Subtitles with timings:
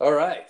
[0.00, 0.48] All right.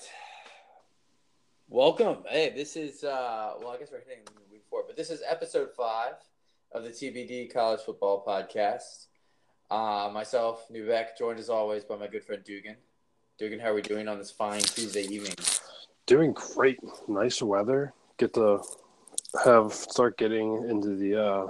[1.69, 2.19] Welcome.
[2.29, 5.71] Hey, this is uh well, I guess we're hitting week four, but this is episode
[5.77, 6.13] five
[6.71, 9.07] of the TBD College Football Podcast.
[9.69, 12.77] Uh, myself, Newbeck, joined as always by my good friend Dugan.
[13.39, 15.35] Dugan, how are we doing on this fine Tuesday evening?
[16.07, 16.79] Doing great.
[17.09, 17.93] Nice weather.
[18.19, 18.63] Get to
[19.45, 21.47] have start getting into the uh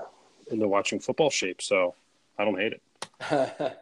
[0.51, 1.95] into watching football shape, so
[2.39, 2.80] I don't hate
[3.29, 3.79] it.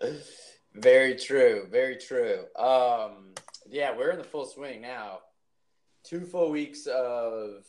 [0.74, 1.68] very true.
[1.70, 2.46] Very true.
[2.58, 3.34] Um
[3.70, 5.20] yeah, we're in the full swing now.
[6.04, 7.64] Two full weeks of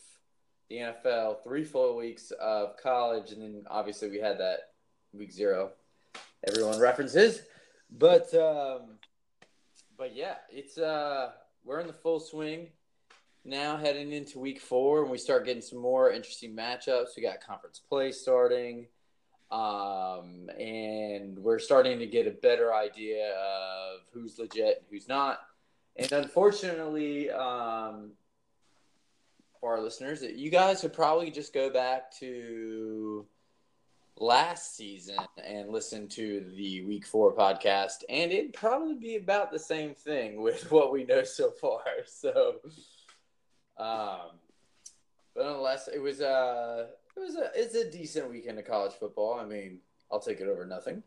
[0.69, 4.71] the NFL, three full weeks of college, and then obviously we had that
[5.13, 5.71] week zero.
[6.47, 7.41] Everyone references,
[7.89, 8.97] but um,
[9.97, 11.31] but yeah, it's uh
[11.63, 12.67] we're in the full swing
[13.47, 17.15] now, heading into week four, and we start getting some more interesting matchups.
[17.15, 18.87] We got conference play starting,
[19.51, 25.39] um, and we're starting to get a better idea of who's legit and who's not.
[25.97, 28.11] And unfortunately, um,
[29.59, 33.25] for our listeners, you guys could probably just go back to
[34.19, 39.59] last season and listen to the week four podcast, and it'd probably be about the
[39.59, 41.81] same thing with what we know so far.
[42.05, 42.55] So,
[43.77, 44.37] um,
[45.35, 49.39] but nonetheless, it was a it was a it's a decent weekend of college football.
[49.39, 49.79] I mean,
[50.11, 51.03] I'll take it over nothing.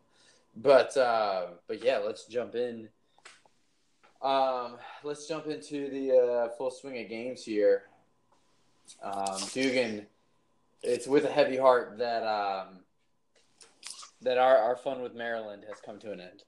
[0.55, 2.89] But uh, but yeah, let's jump in.
[4.21, 7.83] Um, let's jump into the uh, full swing of games here.
[9.01, 10.05] Um, Dugan,
[10.83, 12.79] it's with a heavy heart that um,
[14.21, 16.43] that our, our fun with Maryland has come to an end.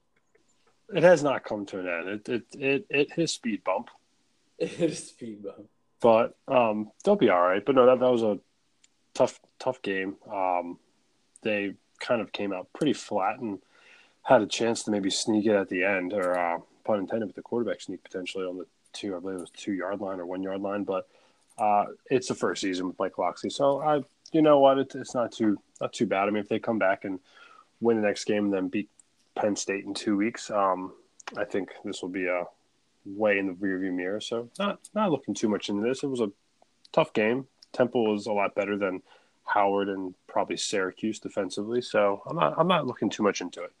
[0.94, 2.08] It has not come to an end.
[2.08, 3.90] It it it, it hit speed bump.
[4.56, 5.68] It hit a speed bump.
[6.00, 7.64] But um, they'll be all right.
[7.64, 8.38] But no, that, that was a
[9.14, 10.14] tough tough game.
[10.32, 10.78] Um,
[11.42, 13.58] they kind of came out pretty flat and
[14.22, 17.36] had a chance to maybe sneak it at the end, or uh, pun intended, with
[17.36, 20.26] the quarterback sneak potentially on the two, I believe it was two yard line or
[20.26, 20.84] one yard line.
[20.84, 21.08] But
[21.58, 24.02] uh, it's the first season with Mike Locksley, so I,
[24.32, 26.28] you know what, it, it's not too not too bad.
[26.28, 27.18] I mean, if they come back and
[27.80, 28.88] win the next game and then beat
[29.34, 30.92] Penn State in two weeks, um,
[31.36, 32.44] I think this will be a
[33.06, 34.20] way in the rearview mirror.
[34.20, 36.02] So not not looking too much into this.
[36.02, 36.30] It was a
[36.92, 37.46] tough game.
[37.72, 39.02] Temple was a lot better than
[39.44, 41.82] Howard and probably Syracuse defensively.
[41.82, 43.72] So I'm not I'm not looking too much into it.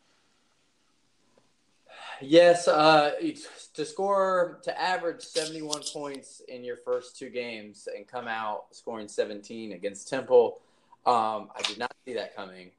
[2.20, 3.12] Yes, uh,
[3.74, 9.08] to score to average 71 points in your first two games and come out scoring
[9.08, 10.60] 17 against Temple,
[11.06, 12.70] um, I did not see that coming.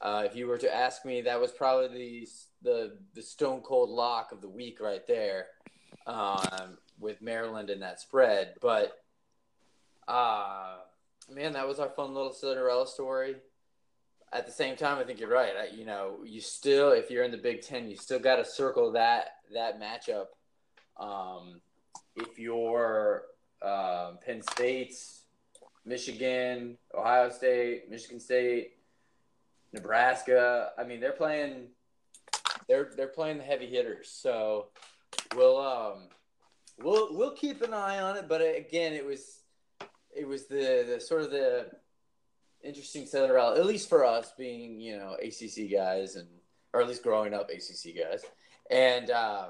[0.00, 2.28] Uh, if you were to ask me, that was probably the
[2.62, 5.46] the, the stone cold lock of the week right there
[6.06, 8.54] um, with Maryland and that spread.
[8.60, 9.02] But
[10.06, 10.76] uh,
[11.30, 13.36] man, that was our fun little Cinderella story
[14.32, 15.52] at the same time, I think you're right.
[15.56, 18.44] I, you know, you still, if you're in the Big Ten, you still got to
[18.44, 20.26] circle that that matchup.
[20.98, 21.60] Um,
[22.16, 23.24] if you're
[23.60, 24.94] um, Penn State,
[25.84, 28.78] Michigan, Ohio State, Michigan State,
[29.72, 31.68] Nebraska, I mean, they're playing.
[32.68, 34.08] They're they're playing the heavy hitters.
[34.08, 34.68] So
[35.36, 36.08] we'll um,
[36.82, 38.28] we'll we'll keep an eye on it.
[38.28, 39.42] But again, it was
[40.14, 41.66] it was the the sort of the
[42.62, 46.28] interesting Cinderella, at least for us being, you know, ACC guys and,
[46.72, 48.24] or at least growing up ACC guys.
[48.70, 49.48] And, uh,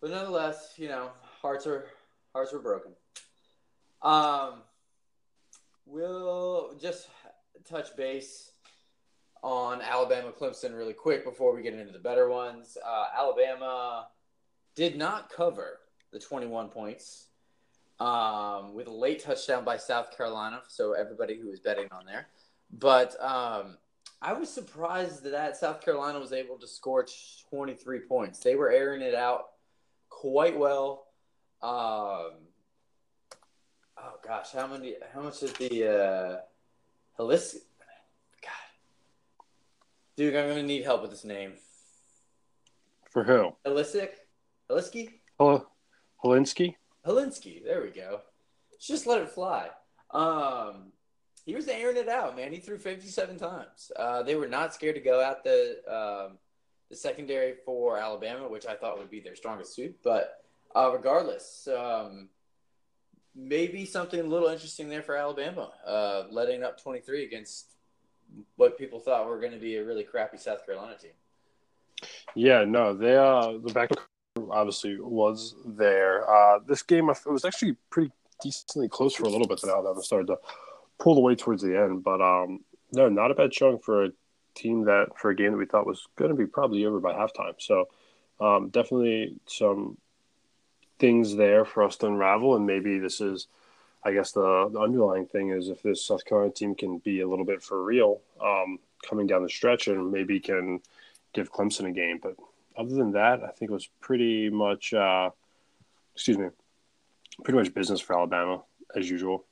[0.00, 1.10] but nonetheless, you know,
[1.40, 1.86] hearts are,
[2.32, 2.92] hearts were broken.
[4.02, 4.62] Um,
[5.86, 7.08] we'll just
[7.68, 8.50] touch base
[9.42, 12.76] on Alabama Clemson really quick before we get into the better ones.
[12.84, 14.08] Uh, Alabama
[14.74, 15.78] did not cover
[16.12, 17.25] the 21 points
[18.00, 20.62] um, with a late touchdown by South Carolina.
[20.68, 22.28] So everybody who was betting on there,
[22.72, 23.76] but um,
[24.20, 27.06] I was surprised that South Carolina was able to score
[27.50, 28.40] 23 points.
[28.40, 29.46] They were airing it out
[30.08, 31.06] quite well.
[31.62, 32.32] Um,
[33.98, 34.96] oh gosh, how many?
[35.12, 36.38] How much is the uh,
[37.18, 37.54] Helis?
[38.42, 38.50] God,
[40.16, 41.54] dude, I'm gonna need help with this name.
[43.10, 43.56] For who?
[43.66, 44.10] Helisic?
[44.70, 45.08] Heliski?
[45.38, 45.66] Hello,
[46.22, 46.74] Hilinski.
[47.06, 48.20] Hilinski, there we go.
[48.80, 49.68] Just let it fly.
[50.10, 50.92] Um,
[51.44, 52.52] he was airing it out, man.
[52.52, 53.92] He threw 57 times.
[53.96, 56.38] Uh, they were not scared to go out the um,
[56.90, 59.96] the secondary for Alabama, which I thought would be their strongest suit.
[60.02, 60.44] But
[60.74, 62.28] uh, regardless, um,
[63.34, 67.66] maybe something a little interesting there for Alabama, uh, letting up 23 against
[68.56, 71.12] what people thought were going to be a really crappy South Carolina team.
[72.34, 73.90] Yeah, no, they uh the back
[74.50, 76.28] obviously was there.
[76.28, 78.12] Uh, this game it was actually pretty
[78.42, 79.60] decently close for a little bit.
[79.62, 80.38] Then Alabama started to
[80.98, 82.60] pull away towards the end, but um,
[82.92, 84.12] no, not a bad showing for a
[84.54, 87.12] team that for a game that we thought was going to be probably over by
[87.12, 87.54] halftime.
[87.58, 87.88] So
[88.40, 89.98] um, definitely some
[90.98, 93.48] things there for us to unravel, and maybe this is,
[94.02, 97.28] I guess, the, the underlying thing is if this South Carolina team can be a
[97.28, 100.80] little bit for real um, coming down the stretch, and maybe can
[101.34, 102.18] give Clemson a game.
[102.22, 102.36] But
[102.76, 105.30] other than that, I think it was pretty much, uh,
[106.14, 106.48] excuse me,
[107.44, 108.62] pretty much business for Alabama
[108.94, 109.44] as usual.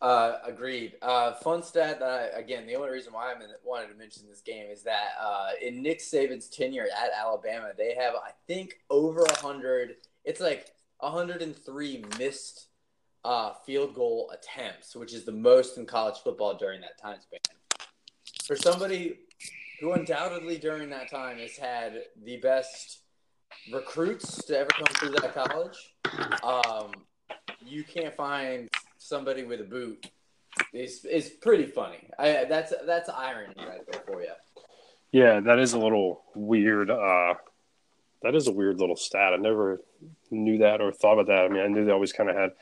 [0.00, 0.94] Uh, agreed.
[1.00, 3.34] Uh, fun stat that I, again, the only reason why I
[3.64, 7.94] wanted to mention this game is that uh, in Nick Saban's tenure at Alabama, they
[7.94, 9.96] have I think over hundred.
[10.24, 10.66] It's like
[10.98, 12.66] 103 missed
[13.24, 17.40] uh, field goal attempts, which is the most in college football during that time span.
[18.46, 19.20] For somebody
[19.84, 23.02] who undoubtedly during that time has had the best
[23.70, 25.92] recruits to ever come through that college,
[26.42, 26.90] um,
[27.60, 30.10] you can't find somebody with a boot.
[30.72, 32.08] It's, is pretty funny.
[32.18, 34.32] I, that's that's irony right there for you.
[35.12, 36.90] Yeah, that is a little weird.
[36.90, 37.34] Uh,
[38.22, 39.34] that is a weird little stat.
[39.34, 39.82] I never
[40.30, 41.44] knew that or thought about that.
[41.44, 42.54] I mean, I knew they always kind of had a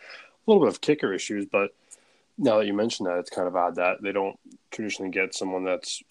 [0.46, 1.70] little bit of kicker issues, but
[2.36, 4.36] now that you mention that, it's kind of odd that they don't
[4.72, 6.02] traditionally get someone that's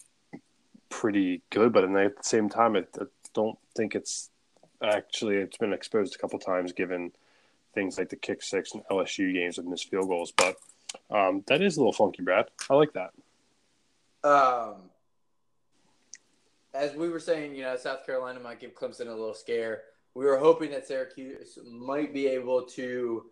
[0.92, 1.72] pretty good.
[1.72, 4.30] But at the same time, I, I don't think it's
[4.82, 7.12] actually it's been exposed a couple times given
[7.74, 10.32] things like the kick six and LSU games with missed field goals.
[10.36, 10.56] But
[11.10, 12.46] um, that is a little funky, Brad.
[12.68, 13.12] I like that.
[14.22, 14.74] Um,
[16.74, 19.82] as we were saying, you know, South Carolina might give Clemson a little scare.
[20.14, 23.24] We were hoping that Syracuse might be able to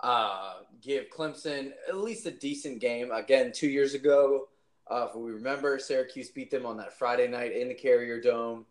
[0.00, 3.12] uh, give Clemson at least a decent game.
[3.12, 4.48] Again, two years ago,
[4.90, 8.66] uh, if we remember, Syracuse beat them on that Friday night in the Carrier Dome.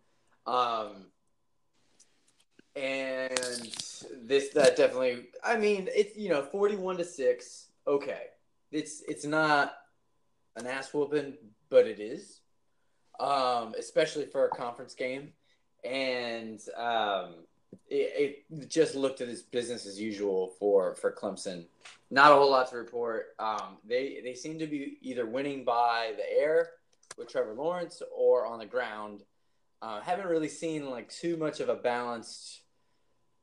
[0.46, 1.08] Um,
[2.76, 3.72] and
[4.24, 8.24] this that definitely I mean it's you know 41 to 6 okay
[8.72, 9.76] it's it's not
[10.56, 11.36] an ass whooping
[11.70, 12.40] but it is
[13.20, 15.34] um especially for a conference game
[15.84, 17.36] and um
[17.90, 21.66] it, it just looked at as business as usual for for Clemson.
[22.12, 23.36] Not a whole lot to report.
[23.40, 26.72] Um they they seem to be either winning by the air
[27.18, 29.24] with Trevor Lawrence or on the ground.
[29.82, 32.62] Uh, haven't really seen like too much of a balanced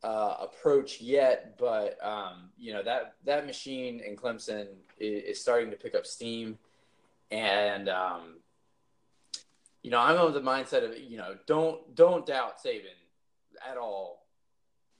[0.03, 4.67] uh, approach yet, but um, you know that that machine in Clemson
[4.99, 6.59] is, is starting to pick up steam,
[7.31, 8.37] and um,
[9.83, 12.97] you know I'm of the mindset of you know don't don't doubt Saban
[13.71, 14.20] at all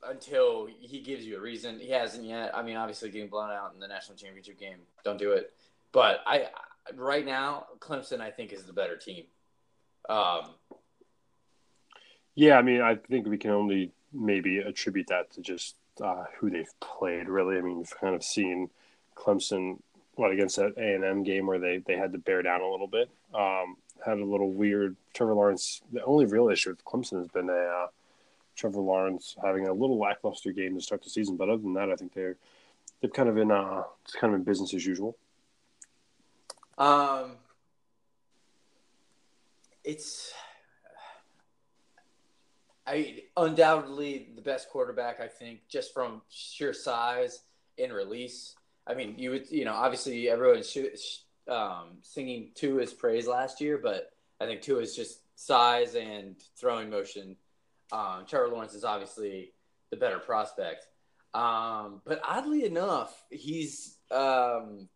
[0.03, 1.79] until he gives you a reason.
[1.79, 2.55] He hasn't yet.
[2.55, 5.53] I mean, obviously getting blown out in the national championship game, don't do it.
[5.91, 6.47] But I
[6.95, 9.25] right now Clemson I think is the better team.
[10.09, 10.51] Um,
[12.35, 16.49] yeah, I mean I think we can only maybe attribute that to just uh, who
[16.49, 17.27] they've played.
[17.27, 18.69] Really, I mean, you've kind of seen
[19.15, 19.79] Clemson
[20.15, 22.69] what against that A and M game where they they had to bear down a
[22.69, 23.09] little bit.
[23.33, 25.81] Um, had a little weird Trevor Lawrence.
[25.91, 27.87] The only real issue with Clemson has been a uh,
[28.61, 31.35] Trevor Lawrence having a little lackluster game to start the season.
[31.35, 32.37] But other than that, I think they're
[33.01, 35.17] they've kind of in uh, it's kind of in business as usual.
[36.77, 37.37] Um,
[39.83, 40.31] it's
[42.85, 45.19] I undoubtedly the best quarterback.
[45.19, 47.41] I think just from sheer size
[47.79, 48.55] and release.
[48.85, 50.77] I mean, you would you know obviously everyone's
[51.47, 52.51] um, singing
[52.99, 57.35] praise last year, but I think Tua is just size and throwing motion.
[57.91, 59.53] Um, Trevor Lawrence is obviously
[59.89, 60.87] the better prospect.
[61.33, 64.89] Um, but oddly enough, he's um,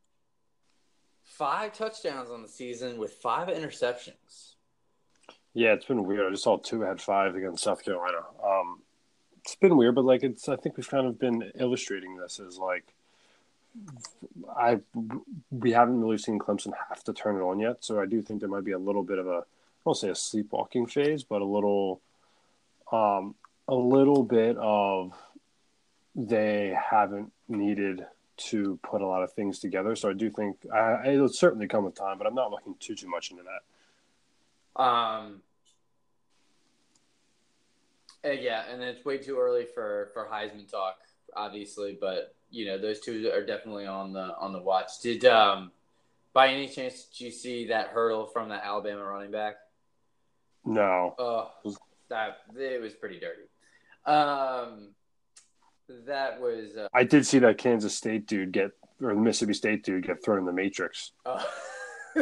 [1.24, 4.53] five touchdowns on the season with five interceptions.
[5.53, 6.27] Yeah, it's been weird.
[6.27, 8.20] I just saw Tua had five against South Carolina.
[8.43, 8.81] Um,
[9.41, 12.58] it's been weird, but like it's, I think we've kind of been illustrating this as
[12.58, 12.93] like,
[14.58, 14.79] I
[15.51, 18.39] we haven't really seen Clemson have to turn it on yet, so I do think
[18.39, 19.43] there might be a little bit of a, I
[19.84, 22.01] won't say a sleepwalking phase, but a little,
[22.96, 23.36] um,
[23.68, 25.14] a little bit of
[26.16, 28.06] they haven't needed
[28.38, 29.96] to put a lot of things together.
[29.96, 32.96] So I do think I, it'll certainly come with time, but I'm not looking too
[32.96, 34.82] too much into that.
[34.82, 35.42] Um,
[38.24, 40.98] yeah, and it's way too early for for Heisman talk,
[41.36, 45.00] obviously, but you know those two are definitely on the on the watch.
[45.02, 45.72] Did um,
[46.34, 49.56] by any chance did you see that hurdle from that Alabama running back?
[50.66, 51.16] No.
[51.20, 51.52] Oh,
[52.09, 53.43] that it was pretty dirty.
[54.05, 54.93] Um,
[56.07, 56.75] that was.
[56.75, 58.71] Uh, I did see that Kansas State dude get
[59.01, 61.12] or Mississippi State dude get thrown in the Matrix.
[61.25, 61.45] Oh.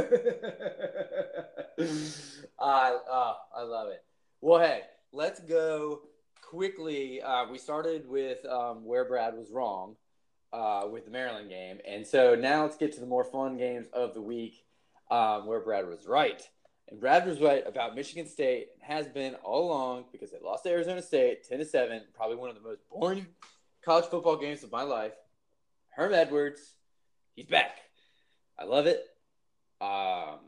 [2.59, 4.03] I uh, I love it.
[4.41, 6.01] Well, hey, let's go
[6.41, 7.21] quickly.
[7.21, 9.95] Uh, we started with um, where Brad was wrong
[10.51, 13.87] uh, with the Maryland game, and so now let's get to the more fun games
[13.93, 14.63] of the week
[15.11, 16.41] um, where Brad was right.
[16.89, 20.63] And Brad was right about Michigan State and has been all along because they lost
[20.63, 23.25] to Arizona State 10 to 7, probably one of the most boring
[23.83, 25.13] college football games of my life.
[25.89, 26.61] Herm Edwards,
[27.35, 27.77] he's back.
[28.59, 29.05] I love it.
[29.81, 30.39] Um,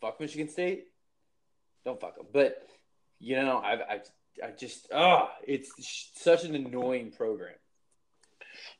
[0.00, 0.86] fuck Michigan State.
[1.84, 2.26] Don't fuck them.
[2.32, 2.66] But,
[3.18, 4.00] you know, I, I,
[4.44, 5.72] I just, oh, it's
[6.14, 7.54] such an annoying program.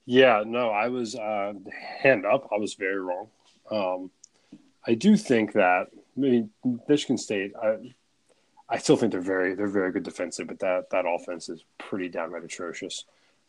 [0.05, 1.53] Yeah, no, I was uh,
[2.01, 2.49] hand up.
[2.53, 3.29] I was very wrong.
[3.71, 4.11] Um,
[4.87, 6.51] I do think that I mean
[6.89, 7.53] Michigan State.
[7.61, 7.95] I
[8.69, 12.09] I still think they're very they're very good defensive, but that that offense is pretty
[12.09, 13.05] downright atrocious.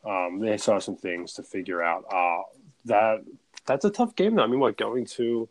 [0.06, 2.06] Um, they saw some things to figure out.
[2.12, 2.44] Uh,
[2.86, 3.24] that
[3.66, 4.44] that's a tough game though.
[4.44, 5.48] I mean, what going to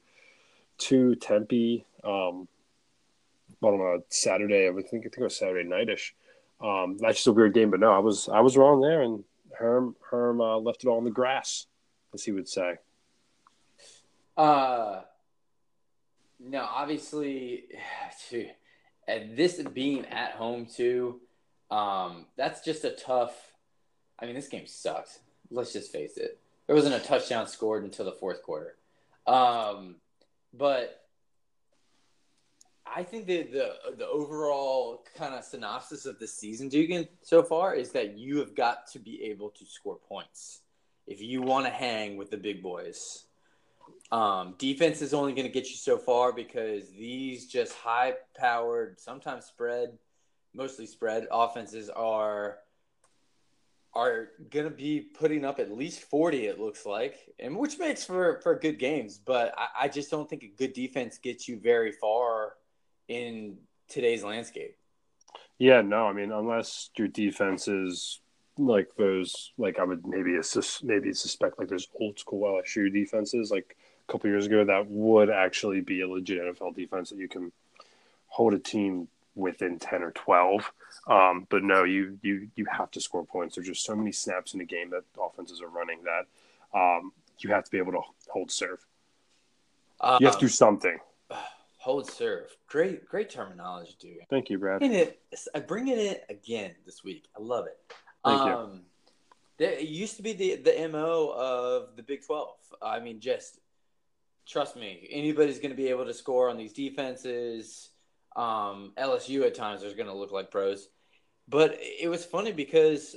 [0.78, 2.48] to Tempe um,
[3.62, 4.68] on a Saturday?
[4.68, 6.14] I think I think it was Saturday nightish.
[6.60, 9.24] Um, that's just a weird game, but no, I was I was wrong there, and
[9.58, 11.66] Herm Herm uh, left it all in the grass,
[12.12, 12.76] as he would say.
[14.36, 15.00] Uh,
[16.44, 17.64] no, obviously,
[19.08, 21.20] and this being at home too,
[21.70, 23.34] um, that's just a tough.
[24.18, 25.20] I mean, this game sucks.
[25.50, 26.38] Let's just face it.
[26.66, 28.76] There wasn't a touchdown scored until the fourth quarter.
[29.26, 29.96] Um,
[30.54, 31.02] but
[32.86, 37.74] I think the the the overall kind of synopsis of the season, Dugan, so far
[37.74, 40.60] is that you have got to be able to score points
[41.06, 43.24] if you want to hang with the big boys.
[44.12, 49.00] Um, defense is only going to get you so far because these just high powered,
[49.00, 49.98] sometimes spread,
[50.54, 52.58] mostly spread offenses are
[53.94, 58.02] are going to be putting up at least 40 it looks like and which makes
[58.02, 61.60] for for good games but I, I just don't think a good defense gets you
[61.60, 62.54] very far
[63.08, 64.78] in today's landscape.
[65.58, 68.20] Yeah no i mean unless your defense is
[68.56, 73.50] like those like i would maybe assist, maybe suspect like those old school lsu defenses
[73.50, 73.76] like
[74.08, 77.52] a couple years ago that would actually be a legit NFL defense that you can
[78.26, 80.72] hold a team within 10 or 12
[81.06, 83.56] um, but no you you you have to score points.
[83.56, 87.50] There's just so many snaps in the game that offenses are running that um, you
[87.50, 88.84] have to be able to hold serve.
[90.00, 90.98] Um, you have to do something.
[91.78, 92.56] hold serve.
[92.68, 94.18] Great great terminology dude.
[94.30, 94.80] Thank you brad.
[94.80, 95.20] Bring it,
[95.54, 97.26] i bring it in again this week.
[97.36, 97.78] I love it.
[98.24, 98.52] Thank you.
[98.52, 98.80] Um,
[99.58, 102.48] it used to be the the mo of the big 12
[102.82, 103.60] i mean just
[104.46, 107.90] trust me, anybody's going to be able to score on these defenses.
[108.34, 110.88] Um, LSU at times is going to look like pros,
[111.48, 113.14] but it was funny because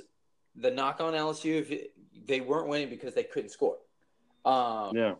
[0.54, 1.88] the knock on LSU, if
[2.26, 3.78] they weren't winning because they couldn't score.
[4.44, 5.14] Um, yeah.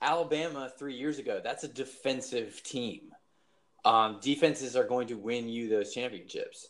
[0.00, 3.12] Alabama three years ago, that's a defensive team.
[3.84, 6.68] Um, defenses are going to win you those championships.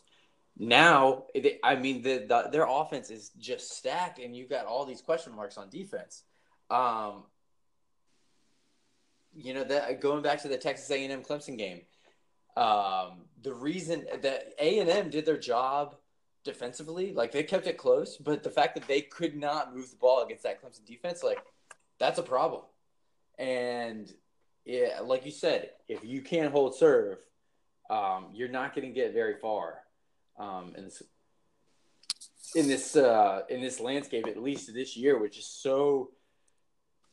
[0.57, 1.25] Now,
[1.63, 5.35] I mean, the, the, their offense is just stacked, and you've got all these question
[5.35, 6.23] marks on defense.
[6.69, 7.23] Um,
[9.35, 11.81] you know that going back to the Texas A&M Clemson game,
[12.55, 15.95] um, the reason that A&M did their job
[16.43, 19.95] defensively, like they kept it close, but the fact that they could not move the
[19.97, 21.39] ball against that Clemson defense, like
[21.99, 22.63] that's a problem.
[23.37, 24.11] And
[24.65, 27.17] yeah, like you said, if you can't hold serve,
[27.89, 29.79] um, you're not going to get very far
[30.37, 31.03] um, in this
[32.55, 36.11] in this uh, in this landscape, at least this year, which is so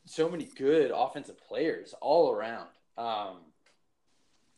[0.05, 2.67] so many good offensive players all around.
[2.97, 3.37] Um,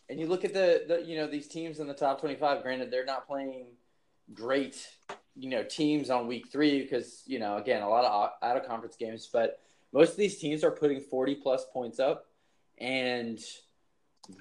[0.10, 2.92] and you look at the, the, you know, these teams in the top 25, granted,
[2.92, 3.66] they're not playing
[4.34, 4.88] great,
[5.36, 8.68] you know, teams on week three because, you know, again, a lot of out of
[8.68, 9.60] conference games, but
[9.92, 12.26] most of these teams are putting 40 plus points up
[12.80, 13.40] and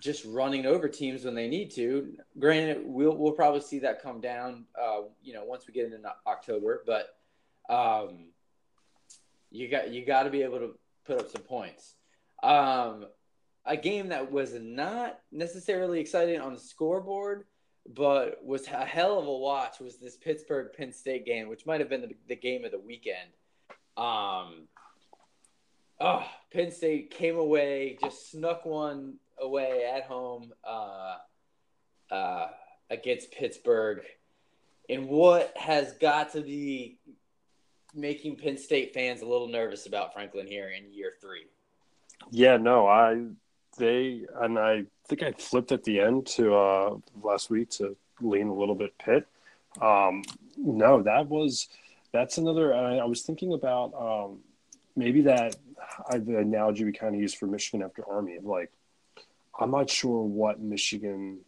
[0.01, 2.17] just running over teams when they need to.
[2.39, 5.99] Granted, we'll, we'll probably see that come down, uh, you know, once we get into
[6.27, 7.17] October, but,
[7.69, 8.27] um,
[9.51, 10.75] you got, you got to be able to
[11.07, 11.95] put up some points.
[12.43, 13.07] Um,
[13.65, 17.45] a game that was not necessarily exciting on the scoreboard,
[17.89, 21.81] but was a hell of a watch was this Pittsburgh Penn State game, which might
[21.81, 23.31] have been the, the game of the weekend.
[23.97, 24.69] Um,
[26.01, 31.17] oh, Penn State came away, just snuck one away at home uh,
[32.11, 32.47] uh,
[32.91, 34.03] against Pittsburgh
[34.89, 36.99] in what has got to be
[37.95, 41.47] making Penn State fans a little nervous about Franklin here in year three.
[42.31, 43.25] Yeah, no, I
[43.79, 48.49] they and I think I flipped at the end to uh last week to lean
[48.49, 49.27] a little bit Pitt.
[49.81, 50.23] Um,
[50.57, 51.69] no, that was
[52.13, 52.75] that's another.
[52.75, 54.39] I, I was thinking about um,
[54.97, 55.57] maybe that
[56.11, 58.71] I, the analogy we kind of use for Michigan after Army of like
[59.59, 61.39] I'm not sure what Michigan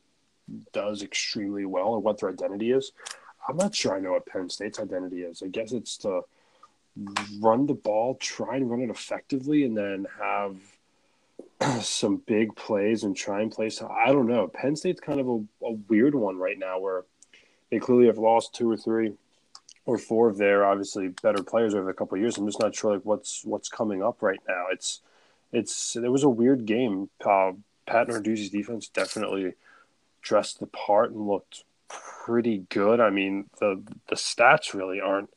[0.72, 2.92] does extremely well or what their identity is.
[3.48, 5.42] I'm not sure I know what Penn State's identity is.
[5.42, 6.22] I guess it's to
[7.40, 10.56] run the ball, try and run it effectively, and then have
[11.84, 13.70] some big plays and try and play.
[13.70, 14.48] So I don't know.
[14.48, 17.04] Penn State's kind of a, a weird one right now, where
[17.70, 19.14] they clearly have lost two or three
[19.86, 22.38] or four of their obviously better players over a couple of years.
[22.38, 24.66] I'm just not sure like what's what's coming up right now.
[24.70, 25.00] It's
[25.52, 27.10] it's it was a weird game.
[27.24, 27.52] Uh,
[27.86, 29.54] Pat Narduzzi's defense definitely
[30.22, 33.00] dressed the part and looked pretty good.
[33.00, 35.30] I mean, the the stats really aren't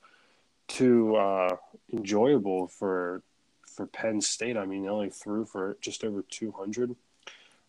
[0.68, 1.56] too uh,
[1.92, 3.22] enjoyable for
[3.64, 4.58] for Penn State.
[4.58, 6.96] I mean, they only threw for just over 200,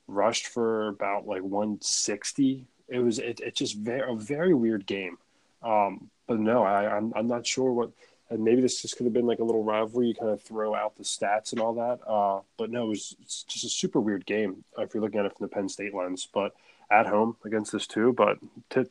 [0.07, 2.65] rushed for about like 160.
[2.89, 5.19] It was it, it just very a very weird game.
[5.63, 7.91] Um, but no, I I'm, I'm not sure what.
[8.31, 10.09] And maybe this just could have been like a little rivalry.
[10.09, 12.01] You kind of throw out the stats and all that.
[12.07, 15.35] Uh, but no, it was just a super weird game if you're looking at it
[15.35, 16.29] from the Penn State lens.
[16.31, 16.55] But
[16.91, 18.13] at home against this too.
[18.13, 18.39] But
[18.71, 18.89] to,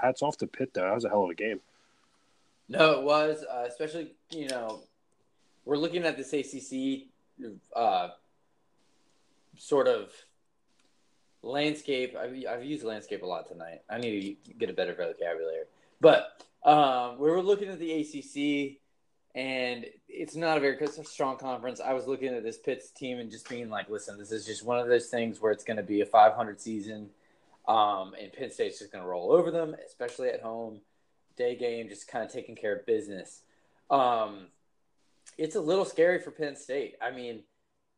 [0.00, 0.82] hats off to Pitt though.
[0.82, 1.60] That was a hell of a game.
[2.68, 4.80] No, it was, uh, especially you know,
[5.64, 7.08] we're looking at this ACC
[7.74, 8.08] uh,
[9.56, 10.10] sort of
[11.42, 12.16] landscape.
[12.16, 13.82] I've, I've used landscape a lot tonight.
[13.88, 15.64] I need to get a better vocabulary,
[16.00, 18.78] but um, we were looking at the ACC,
[19.36, 21.80] and it's not a very strong conference.
[21.80, 24.64] I was looking at this Pitt's team and just being like, listen, this is just
[24.64, 27.10] one of those things where it's going to be a 500 season,
[27.68, 30.80] um, and Penn State's just going to roll over them, especially at home
[31.36, 33.42] day game, just kind of taking care of business.
[33.90, 34.46] Um,
[35.38, 36.96] it's a little scary for Penn State.
[37.00, 37.42] I mean,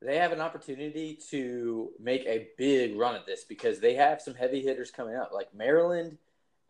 [0.01, 4.35] they have an opportunity to make a big run at this because they have some
[4.35, 6.19] heavy hitters coming up, like Maryland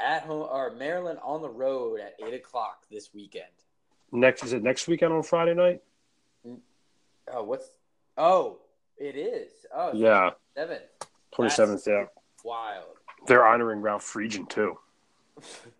[0.01, 3.47] at home or Maryland on the road at eight o'clock this weekend.
[4.13, 5.83] Next is it next weekend on Friday night?
[7.31, 7.71] Oh, what's?
[8.17, 8.61] Oh,
[8.97, 9.51] it is.
[9.75, 10.83] Oh, yeah, seventh,
[11.31, 11.83] twenty seventh.
[11.87, 12.05] Yeah,
[12.43, 12.97] wild.
[13.27, 14.79] They're honoring Ralph Friedgen too.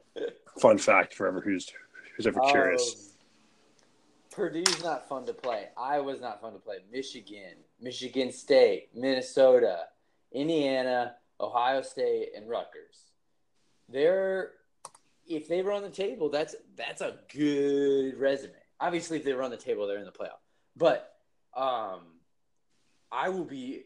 [0.61, 1.71] Fun fact for ever who's
[2.17, 3.15] who's ever curious.
[4.31, 5.69] Purdue's not fun to play.
[5.77, 6.77] Iowa's not fun to play.
[6.93, 9.87] Michigan, Michigan State, Minnesota,
[10.33, 13.11] Indiana, Ohio State, and Rutgers.
[13.89, 14.53] They're
[15.27, 18.53] if they were on the table, that's that's a good resume.
[18.81, 20.41] Obviously, if they were on the table, they're in the playoff.
[20.77, 21.15] But
[21.57, 22.01] um,
[23.11, 23.85] I will be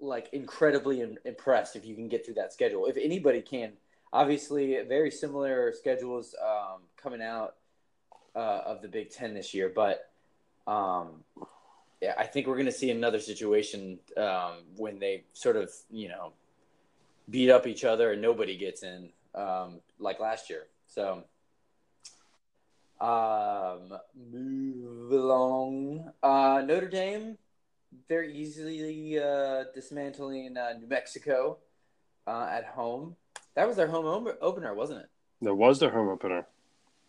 [0.00, 2.86] like incredibly impressed if you can get through that schedule.
[2.86, 3.72] If anybody can
[4.12, 7.56] obviously very similar schedules um, coming out
[8.34, 10.10] uh, of the Big Ten this year, but
[10.66, 11.24] um,
[12.00, 16.08] yeah, I think we're going to see another situation um, when they sort of you
[16.08, 16.32] know
[17.28, 20.66] beat up each other and nobody gets in um, like last year.
[20.86, 21.24] So.
[23.00, 23.94] Um,
[24.30, 26.12] move along.
[26.22, 27.38] Uh, Notre Dame,
[28.08, 31.56] they're easily uh, dismantling uh, New Mexico
[32.26, 33.16] uh, at home.
[33.60, 35.10] That was their home opener, wasn't it?
[35.42, 36.46] That was their home opener.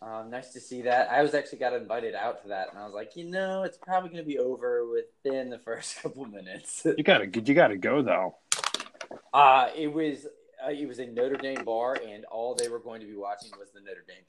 [0.02, 1.10] Um, nice to see that.
[1.10, 3.78] I was actually got invited out to that, and I was like, you know, it's
[3.78, 6.86] probably going to be over within the first couple minutes.
[6.86, 8.36] you gotta, you gotta go though.
[9.34, 10.28] Uh it was,
[10.62, 13.52] uh, it was a Notre Dame bar, and all they were going to be watching
[13.58, 14.26] was the Notre Dame.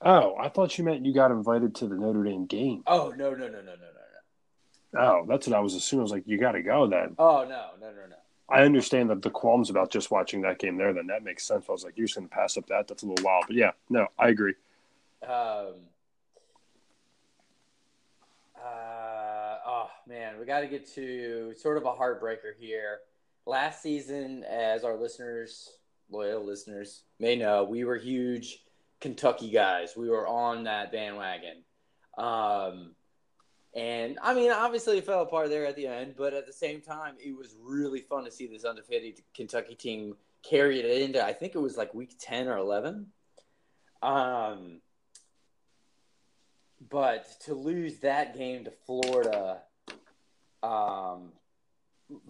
[0.00, 2.84] Oh, I thought you meant you got invited to the Notre Dame game.
[2.86, 5.00] Oh no no no no no no no.
[5.00, 6.02] Oh, that's what I was assuming.
[6.02, 7.16] I was like, you got to go then.
[7.18, 8.16] Oh no no no no.
[8.50, 11.66] I understand that the qualms about just watching that game there, then that makes sense.
[11.68, 12.88] I was like, you're just going to pass up that.
[12.88, 13.44] That's a little wild.
[13.46, 14.54] But yeah, no, I agree.
[15.22, 15.74] Um,
[18.56, 23.00] uh, oh, man, we got to get to sort of a heartbreaker here.
[23.44, 25.78] Last season, as our listeners,
[26.10, 28.62] loyal listeners, may know, we were huge
[29.00, 29.94] Kentucky guys.
[29.96, 31.58] We were on that bandwagon.
[32.16, 32.94] Um,
[33.78, 36.80] and I mean, obviously, it fell apart there at the end, but at the same
[36.80, 41.24] time, it was really fun to see this undefeated Kentucky team carry it into.
[41.24, 43.06] I think it was like week ten or eleven.
[44.02, 44.80] Um,
[46.90, 49.58] but to lose that game to Florida,
[50.64, 51.30] um,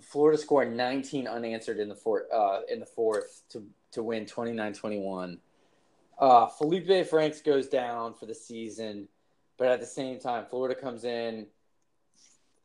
[0.03, 5.39] Florida scored 19 unanswered in the fourth uh, in the fourth to to win 29-21.
[6.19, 9.09] Uh, Felipe Franks goes down for the season.
[9.59, 11.47] But at the same time, Florida comes in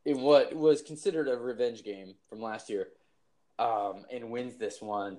[0.06, 2.90] in what was considered a revenge game from last year
[3.60, 5.18] um, and wins this one.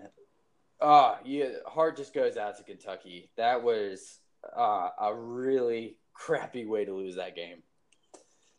[0.81, 3.31] Ah, yeah, heart just goes out to Kentucky.
[3.37, 4.19] That was
[4.57, 7.63] uh, a really crappy way to lose that game.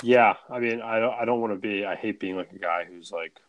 [0.03, 1.85] Yeah, I mean, I don't, I don't want to be.
[1.85, 3.39] I hate being like a guy who's like.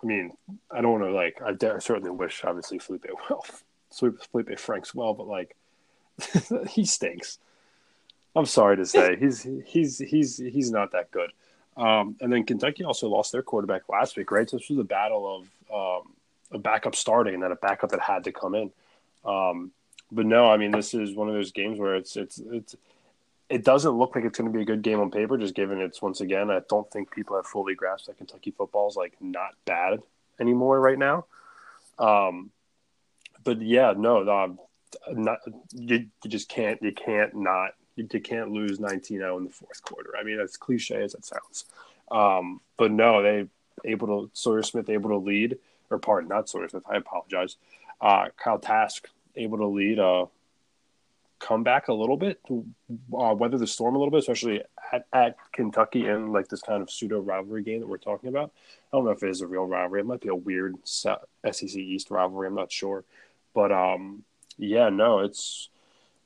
[0.00, 0.30] I mean,
[0.70, 1.42] I don't want to like.
[1.42, 3.44] I, I certainly wish, obviously, Felipe well,
[4.30, 5.56] Felipe Franks well, but like,
[6.68, 7.38] he stinks.
[8.38, 11.32] I'm sorry to say he's he's he's he's not that good.
[11.76, 14.48] Um, and then Kentucky also lost their quarterback last week, right?
[14.48, 16.12] So this was a battle of um,
[16.50, 18.72] a backup starting and then a backup that had to come in.
[19.24, 19.72] Um,
[20.10, 22.76] but no, I mean this is one of those games where it's it's it's
[23.48, 25.80] it doesn't look like it's going to be a good game on paper, just given
[25.80, 26.50] it's once again.
[26.50, 30.00] I don't think people have fully grasped that Kentucky football is like not bad
[30.38, 31.26] anymore right now.
[31.98, 32.50] Um,
[33.44, 34.48] but yeah, no, uh,
[35.12, 35.38] not
[35.72, 40.14] you, you just can't you can't not you, can't lose 19-0 in the fourth quarter.
[40.18, 41.64] I mean, as cliche as it sounds,
[42.10, 43.46] um, but no, they
[43.84, 45.58] able to Sawyer Smith able to lead
[45.90, 46.84] or pardon, not Sawyer Smith.
[46.90, 47.56] I apologize.
[48.00, 50.26] Uh, Kyle Trask able to lead a
[51.38, 56.06] comeback a little bit, uh, weather the storm a little bit, especially at, at Kentucky
[56.06, 58.50] in like this kind of pseudo rivalry game that we're talking about.
[58.92, 60.00] I don't know if it is a real rivalry.
[60.00, 62.48] It might be a weird SEC East rivalry.
[62.48, 63.04] I'm not sure,
[63.54, 64.24] but um,
[64.56, 65.68] yeah, no, it's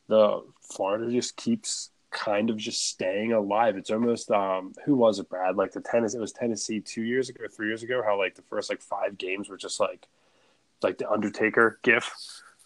[0.09, 3.77] the Florida just keeps kind of just staying alive.
[3.77, 5.57] It's almost um, who was it, Brad?
[5.57, 8.03] Like the tennis, it was Tennessee two years ago, three years ago.
[8.05, 10.07] How like the first like five games were just like
[10.83, 12.13] like the Undertaker gif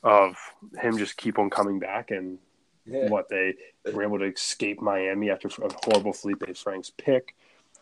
[0.03, 0.37] of
[0.81, 2.39] him just keep on coming back and
[2.87, 3.09] yeah.
[3.09, 3.55] what they
[3.93, 7.35] were able to escape Miami after a horrible Felipe Franks pick.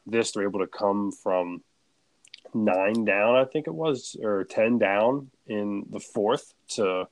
[0.06, 1.62] This they're able to come from
[2.52, 7.08] nine down, I think it was, or ten down in the fourth to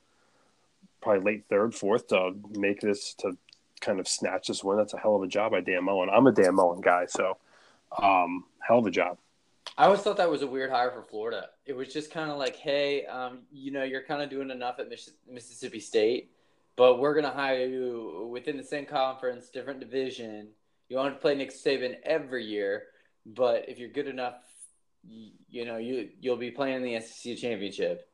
[1.03, 3.37] probably late third, fourth to make this to
[3.81, 4.77] kind of snatch this win.
[4.77, 6.09] That's a hell of a job by Dan Mullen.
[6.09, 7.37] I'm a Dan Mullen guy, so
[8.01, 9.17] um, hell of a job.
[9.77, 11.47] I always thought that was a weird hire for Florida.
[11.65, 14.79] It was just kind of like, hey, um, you know, you're kind of doing enough
[14.79, 14.87] at
[15.29, 16.31] Mississippi State,
[16.75, 20.49] but we're going to hire you within the same conference, different division.
[20.89, 22.83] You want to play Nick Saban every year,
[23.25, 24.35] but if you're good enough,
[25.07, 28.07] you, you know, you you'll be playing in the SEC championship.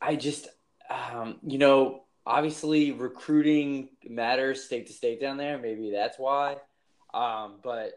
[0.00, 0.48] I just,
[0.94, 5.58] um, you know, obviously recruiting matters state to state down there.
[5.58, 6.56] Maybe that's why.
[7.12, 7.92] Um, but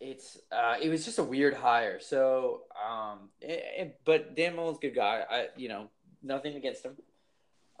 [0.00, 2.00] it's uh, it was just a weird hire.
[2.00, 5.24] So, um, it, it, but Dan Mullen's a good guy.
[5.28, 5.88] I you know
[6.22, 6.96] nothing against him.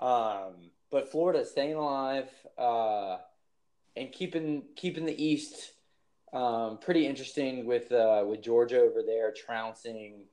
[0.00, 3.18] Um, but Florida staying alive uh,
[3.96, 5.72] and keeping keeping the East
[6.32, 10.24] um, pretty interesting with uh, with Georgia over there trouncing.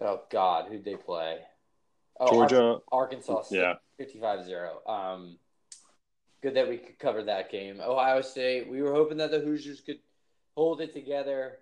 [0.00, 1.38] Oh God, who'd they play?
[2.20, 4.88] Oh, Georgia, Arkansas, yeah, 55-0.
[4.88, 5.38] Um,
[6.42, 7.80] good that we could cover that game.
[7.80, 9.98] Ohio State, we were hoping that the Hoosiers could
[10.56, 11.58] hold it together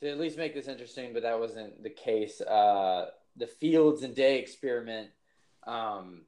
[0.00, 2.40] to at least make this interesting, but that wasn't the case.
[2.40, 5.10] Uh, the Fields and Day experiment
[5.66, 6.22] um,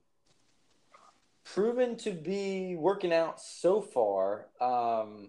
[1.45, 4.47] proven to be working out so far.
[4.61, 5.29] Um,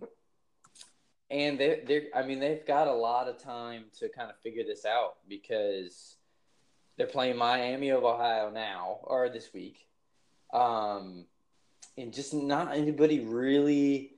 [1.29, 4.63] and they, they I mean, they've got a lot of time to kind of figure
[4.63, 6.15] this out because
[6.99, 9.87] they're playing Miami of Ohio now or this week.
[10.53, 11.25] Um,
[11.97, 14.15] and just not anybody really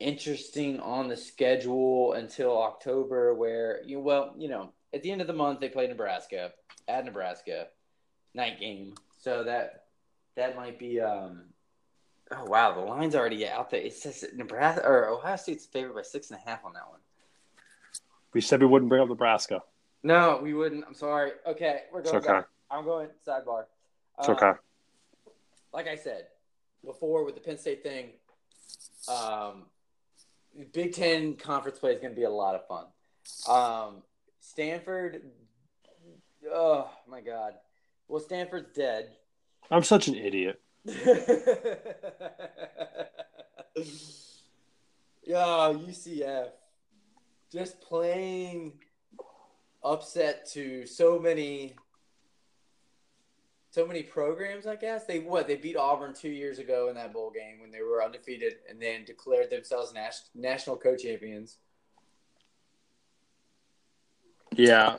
[0.00, 5.26] interesting on the schedule until October, where you well, you know, at the end of
[5.26, 6.52] the month they play Nebraska
[6.88, 7.66] at Nebraska,
[8.32, 8.94] night game.
[9.20, 9.84] So that
[10.34, 11.00] that might be.
[11.00, 11.42] um
[12.32, 13.82] Oh wow, the line's already out there.
[13.82, 17.00] It says Nebraska or Ohio State's favored by six and a half on that one.
[18.32, 19.60] We said we wouldn't bring up Nebraska.
[20.04, 20.84] No, we wouldn't.
[20.86, 21.32] I'm sorry.
[21.46, 22.16] Okay, we're going.
[22.16, 22.34] It's okay.
[22.34, 22.48] Back.
[22.70, 23.64] I'm going sidebar.
[24.18, 24.52] It's um, okay.
[25.72, 26.26] Like I said
[26.84, 28.10] before with the Penn State thing,
[29.08, 29.64] um,
[30.72, 32.84] Big Ten conference play is going to be a lot of fun.
[33.48, 34.02] Um,
[34.40, 35.22] Stanford,
[36.52, 37.54] oh my God.
[38.06, 39.08] Well, Stanford's dead.
[39.70, 40.60] I'm such an idiot.
[45.26, 46.48] Yeah, UCF.
[47.50, 48.74] Just playing
[49.84, 51.76] upset to so many
[53.74, 55.04] so many programs, I guess.
[55.04, 58.04] They what they beat Auburn two years ago in that bowl game when they were
[58.04, 61.58] undefeated, and then declared themselves nas- national co-champions.
[64.52, 64.98] Yeah.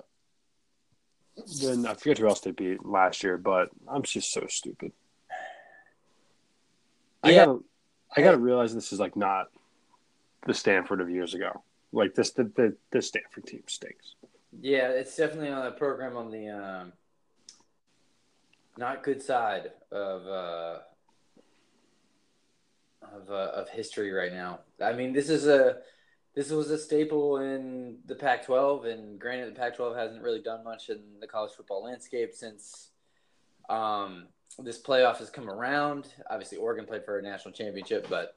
[1.62, 4.92] Then I forget who else they beat last year, but I'm just so stupid.
[7.24, 7.46] I yeah.
[7.46, 7.60] gotta,
[8.16, 9.48] I gotta realize this is like not
[10.46, 11.64] the Stanford of years ago.
[11.94, 14.16] Like this, the the, the Stanford team stinks.
[14.62, 16.50] Yeah, it's definitely on the program on the.
[16.50, 16.94] Um
[18.78, 20.80] not good side of uh,
[23.02, 24.60] of uh, of history right now.
[24.82, 25.78] I mean, this is a
[26.36, 30.90] this was a staple in the Pac-12, and granted, the Pac-12 hasn't really done much
[30.90, 32.90] in the college football landscape since
[33.70, 34.28] um,
[34.60, 36.08] this playoff has come around.
[36.30, 38.36] Obviously, Oregon played for a national championship, but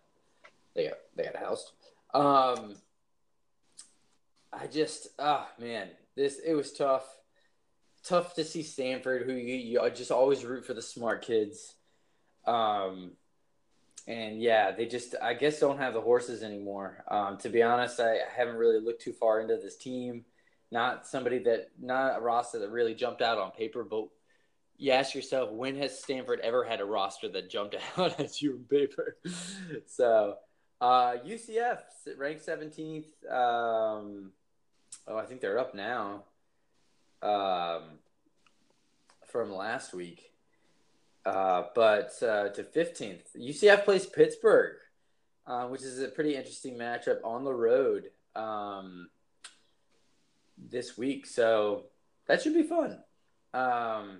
[0.74, 1.72] they got they got housed.
[2.14, 2.76] Um,
[4.52, 7.06] I just, ah, oh, man, this it was tough
[8.04, 11.74] tough to see Stanford, who you, you just always root for the smart kids.
[12.46, 13.12] Um,
[14.06, 17.04] and yeah, they just I guess don't have the horses anymore.
[17.08, 20.24] Um, to be honest, I, I haven't really looked too far into this team.
[20.70, 24.08] Not somebody that not a roster that really jumped out on paper, but
[24.76, 28.54] you ask yourself, when has Stanford ever had a roster that jumped out at you
[28.54, 29.16] on paper?
[29.86, 30.36] so
[30.80, 31.80] Uh, UCF
[32.16, 33.06] ranked 17th.
[33.30, 34.32] Um,
[35.08, 36.24] oh, I think they're up now.
[37.22, 37.98] Um,
[39.28, 40.32] from last week.
[41.24, 44.76] Uh, but uh, to 15th, UCF plays Pittsburgh,
[45.46, 49.08] uh, which is a pretty interesting matchup on the road um,
[50.56, 51.26] this week.
[51.26, 51.84] So
[52.26, 52.98] that should be fun.
[53.52, 54.18] Um,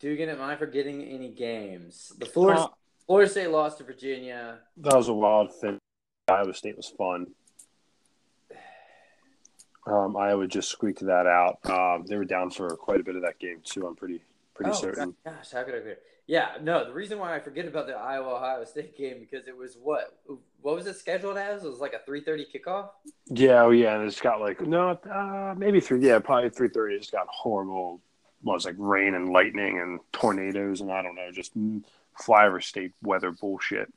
[0.00, 2.12] Dugan, am I forgetting any games?
[2.18, 2.68] The Florida,
[3.06, 4.58] Florida State lost to Virginia.
[4.78, 5.78] That was a wild thing.
[6.28, 7.26] Iowa State was fun.
[9.86, 11.58] Um, Iowa just squeaked that out.
[11.68, 13.86] Um, they were down for quite a bit of that game too.
[13.86, 14.22] I'm pretty
[14.54, 15.14] pretty oh, certain.
[15.24, 16.02] gosh, how could I forget?
[16.26, 16.84] Yeah, no.
[16.84, 20.18] The reason why I forget about the Iowa Ohio State game because it was what?
[20.60, 21.64] What was it scheduled as?
[21.64, 22.90] It was like a three thirty kickoff.
[23.26, 26.00] Yeah, oh yeah, and it's got like no, uh, maybe three.
[26.00, 26.94] Yeah, probably three thirty.
[26.94, 28.00] It's got horrible.
[28.42, 31.52] What was it, like rain and lightning and tornadoes and I don't know, just
[32.20, 33.92] flyover state weather bullshit.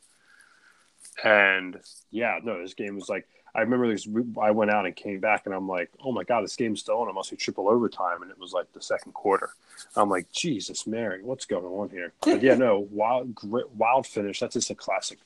[1.23, 1.79] And
[2.11, 4.05] yeah, no, this game was like I remember this.
[4.41, 6.97] I went out and came back, and I'm like, oh my god, this game's still
[6.97, 7.09] on.
[7.09, 9.51] It must be triple overtime, and it was like the second quarter.
[9.95, 12.11] I'm like, Jesus Mary, what's going on here?
[12.21, 14.41] But yeah, no, wild, wild finish.
[14.41, 15.19] That's just a classic.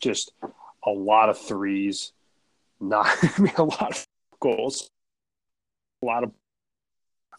[0.00, 0.32] Just
[0.84, 2.12] a lot of threes,
[2.78, 4.06] not I mean, a lot of
[4.38, 4.90] goals,
[6.02, 6.32] a lot of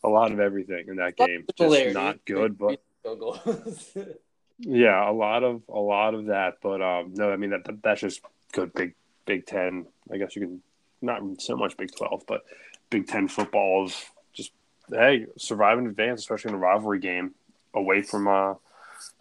[0.04, 1.46] a lot of everything in that game.
[1.56, 2.82] Just not good, but
[4.58, 6.56] yeah, a lot of a lot of that.
[6.64, 8.74] But um, no, I mean that, that that's just good.
[8.74, 9.86] Big Big Ten.
[10.12, 10.62] I guess you can
[11.02, 12.44] not so much Big Twelve, but
[12.90, 14.52] Big Ten football is just
[14.90, 17.34] hey survive in advance, especially in a rivalry game
[17.74, 18.56] away from uh, I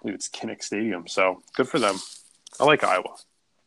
[0.02, 1.06] believe it's Kinnick Stadium.
[1.06, 1.96] So good for them.
[2.60, 3.16] I like Iowa,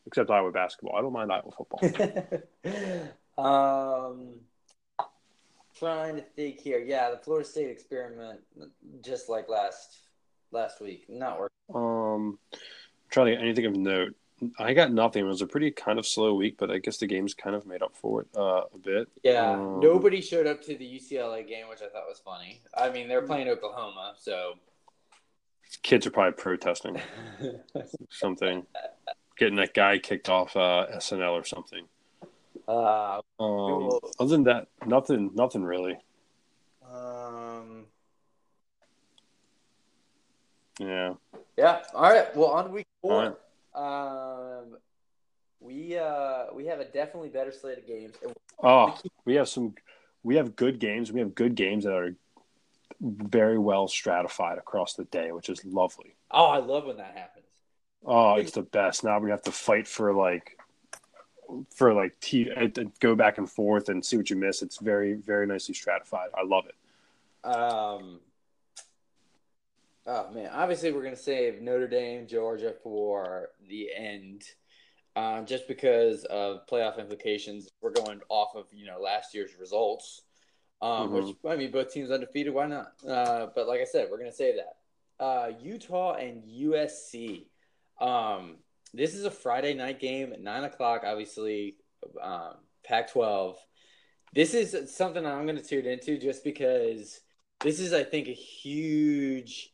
[0.05, 0.95] except Iowa basketball.
[0.95, 1.81] I don't mind Iowa football.
[3.37, 4.35] um,
[5.77, 6.79] trying to think here.
[6.79, 8.39] Yeah, the Florida State experiment,
[9.01, 9.97] just like last
[10.51, 11.55] last week, not working.
[11.73, 12.59] Um, I'm
[13.09, 14.15] trying to get anything of note.
[14.59, 15.25] I got nothing.
[15.25, 17.65] It was a pretty kind of slow week, but I guess the games kind of
[17.65, 19.07] made up for it uh, a bit.
[19.23, 22.61] Yeah, um, nobody showed up to the UCLA game, which I thought was funny.
[22.75, 24.55] I mean, they're playing Oklahoma, so
[25.83, 27.01] kids are probably protesting
[28.09, 28.65] something,
[29.37, 31.85] getting that guy kicked off uh, SNL or something.
[32.67, 35.97] Uh, um, other than that, nothing, nothing really.
[36.91, 37.85] Um.
[40.79, 41.13] Yeah.
[41.57, 41.83] Yeah.
[41.93, 42.35] All right.
[42.35, 43.37] Well, on week four,
[43.75, 44.77] um,
[45.59, 48.15] we uh we have a definitely better slate of games.
[48.61, 49.75] Oh, we have some.
[50.23, 51.11] We have good games.
[51.11, 52.15] We have good games that are
[53.01, 56.15] very well stratified across the day, which is lovely.
[56.31, 57.45] Oh, I love when that happens.
[58.05, 59.03] Oh, it's the best.
[59.03, 60.57] Now we have to fight for like
[61.75, 62.67] for like t- uh,
[62.99, 64.61] go back and forth and see what you miss.
[64.61, 66.29] It's very very nicely stratified.
[66.37, 67.47] I love it.
[67.47, 68.19] Um.
[70.05, 74.43] Oh man, obviously we're gonna save Notre Dame, Georgia for the end,
[75.15, 77.69] um, just because of playoff implications.
[77.81, 80.21] We're going off of you know last year's results,
[80.81, 81.13] um, mm-hmm.
[81.13, 82.53] which I mean both teams undefeated.
[82.53, 82.93] Why not?
[83.07, 85.23] Uh, but like I said, we're gonna save that.
[85.23, 87.45] Uh, Utah and USC.
[87.99, 88.57] Um,
[88.93, 91.03] this is a Friday night game at nine o'clock.
[91.05, 91.77] Obviously,
[92.21, 93.55] um, Pac-12.
[94.33, 97.21] This is something I'm going to tune into just because
[97.61, 99.73] this is, I think, a huge,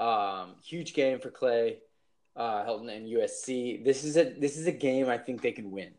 [0.00, 1.78] um, huge game for Clay
[2.36, 3.84] uh, Helton and USC.
[3.84, 5.92] This is a this is a game I think they can win.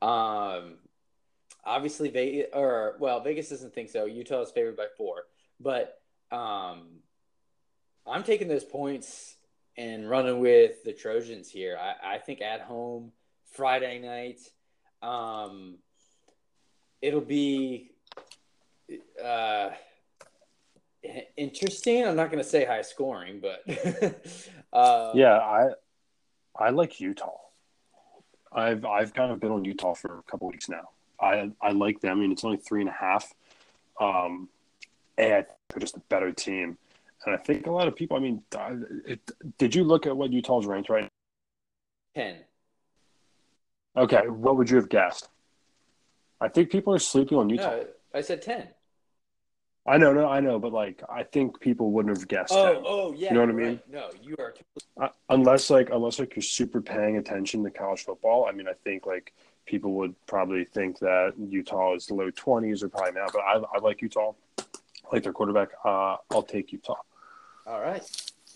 [0.00, 0.74] Um,
[1.64, 4.04] obviously, Vegas or well, Vegas doesn't think so.
[4.04, 5.24] Utah is favored by four,
[5.58, 7.00] but um,
[8.06, 9.36] I'm taking those points
[9.76, 11.78] and running with the Trojans here.
[11.80, 13.12] I, I think at home
[13.52, 14.40] Friday night,
[15.00, 15.78] um,
[17.00, 17.92] it'll be
[19.22, 19.70] uh,
[21.36, 22.06] interesting.
[22.06, 23.62] I'm not going to say high scoring, but
[24.72, 25.70] uh, yeah, I
[26.56, 27.36] I like Utah.
[28.52, 30.90] I've I've kind of been on Utah for a couple weeks now.
[31.20, 32.18] I I like them.
[32.18, 33.32] I mean, it's only three and a half.
[34.00, 34.48] Um,
[35.18, 36.78] and they're just a better team.
[37.24, 38.16] And I think a lot of people.
[38.16, 38.42] I mean,
[39.06, 39.20] it,
[39.58, 41.08] did you look at what Utah's ranked right?
[42.14, 42.38] Ten.
[43.96, 45.28] Okay, what would you have guessed?
[46.40, 47.70] I think people are sleeping on Utah.
[47.70, 47.84] No,
[48.14, 48.68] I said ten.
[49.84, 52.52] I know, no, I know, but like, I think people wouldn't have guessed.
[52.52, 52.82] Oh, 10.
[52.86, 53.28] oh, yeah.
[53.28, 53.66] You know what I mean?
[53.66, 53.90] Right.
[53.90, 54.54] No, you are.
[55.00, 58.46] Uh, unless like, unless like you're super paying attention to college football.
[58.48, 59.32] I mean, I think like
[59.66, 63.78] people would probably think that Utah is low twenties or probably now, but I, I
[63.80, 64.32] like Utah.
[64.58, 64.62] I
[65.12, 65.70] like their quarterback.
[65.84, 66.94] Uh, I'll take Utah.
[67.66, 68.02] All right.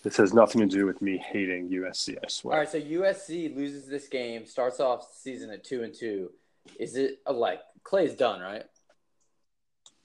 [0.05, 2.17] This has nothing to do with me hating USC.
[2.23, 2.55] I swear.
[2.55, 2.69] All right.
[2.69, 6.31] So USC loses this game, starts off season at two and two.
[6.79, 8.65] Is it uh, like Clay's done, right?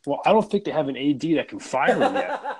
[0.05, 2.41] Well, I don't think they have an AD that can fire him yet.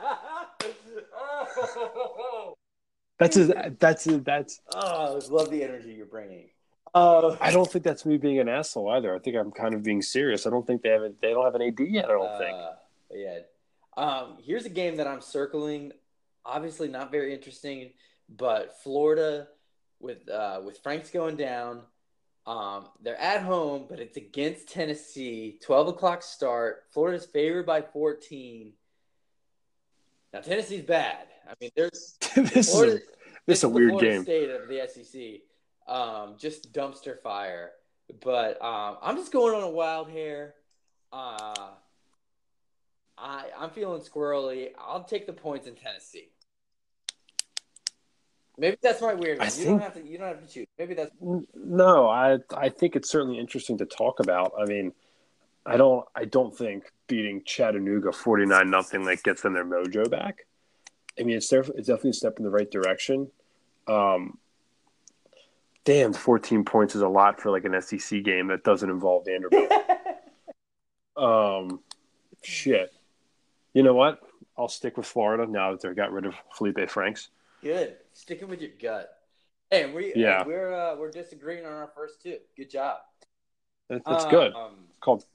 [3.20, 4.62] That's a, that's a, that's.
[4.74, 6.50] Oh, I love the energy you're bringing.
[6.96, 9.16] Uh, I don't think that's me being an asshole either.
[9.16, 10.48] I think I'm kind of being serious.
[10.48, 12.06] I don't think they have a, they don't have an AD yet.
[12.06, 12.56] I don't think.
[12.56, 12.72] uh,
[13.14, 13.40] yeah.
[13.96, 15.92] Um, here's a game that I'm circling.
[16.48, 17.92] Obviously, not very interesting,
[18.28, 19.50] but Florida
[20.00, 21.82] with uh, with Franks going down.
[22.46, 25.60] Um, they're at home, but it's against Tennessee.
[25.64, 26.86] Twelve o'clock start.
[26.92, 28.74] Florida's favored by fourteen.
[30.34, 31.28] Now Tennessee's bad.
[31.48, 33.00] I mean, there's this is a,
[33.46, 34.24] this is a weird Florida game.
[34.24, 37.72] State of the SEC, um, just dumpster fire.
[38.24, 40.56] But um, I'm just going on a wild hair.
[41.14, 41.54] Uh,
[43.18, 44.70] I I'm feeling squirrely.
[44.80, 46.30] I'll take the points in Tennessee.
[48.58, 49.46] Maybe that's my weird I.
[49.46, 50.06] You think- don't have to.
[50.06, 50.68] You don't have to choose.
[50.78, 51.12] Maybe that's
[51.56, 54.54] No, I I think it's certainly interesting to talk about.
[54.60, 54.94] I mean,
[55.66, 60.10] I don't I don't think beating Chattanooga forty nine nothing like gets them their mojo
[60.10, 60.46] back.
[61.20, 63.30] I mean, it's def- it's definitely a step in the right direction.
[63.88, 64.38] Um,
[65.84, 69.72] damn, fourteen points is a lot for like an SEC game that doesn't involve Vanderbilt.
[71.18, 71.80] um,
[72.44, 72.94] shit.
[73.74, 74.20] You know what?
[74.58, 77.30] I'll stick with Florida now that they got rid of Felipe Franks.
[77.62, 77.98] Good.
[78.14, 79.18] Sticking with your gut.
[79.70, 80.44] Hey, and we Yeah.
[80.46, 82.38] we're uh, we're disagreeing on our first two.
[82.58, 82.98] Good job.
[83.90, 84.54] That, that's good.
[84.54, 85.26] Um, called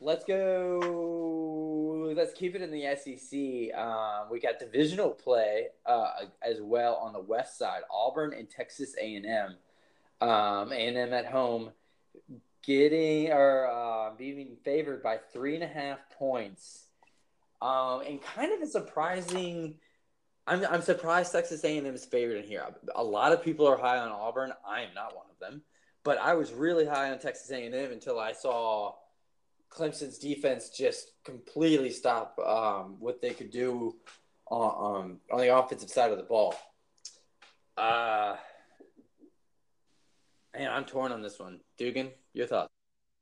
[0.00, 2.12] Let's go.
[2.16, 3.76] Let's keep it in the SEC.
[3.76, 7.82] Um, we got divisional play uh, as well on the west side.
[7.92, 9.56] Auburn and Texas A and M.
[10.20, 11.72] Um, A and M at home,
[12.62, 16.84] getting or uh, being favored by three and a half points.
[17.60, 19.74] Um, and kind of a surprising.
[20.48, 22.64] I'm I'm surprised Texas A and M is favored in here.
[22.96, 24.52] A lot of people are high on Auburn.
[24.66, 25.62] I am not one of them,
[26.04, 28.94] but I was really high on Texas A and M until I saw.
[29.70, 33.94] Clemson's defense just completely stop um, what they could do
[34.46, 36.54] on, um, on the offensive side of the ball.
[37.76, 38.36] Uh,
[40.56, 41.60] man, I'm torn on this one.
[41.76, 42.72] Dugan, your thoughts?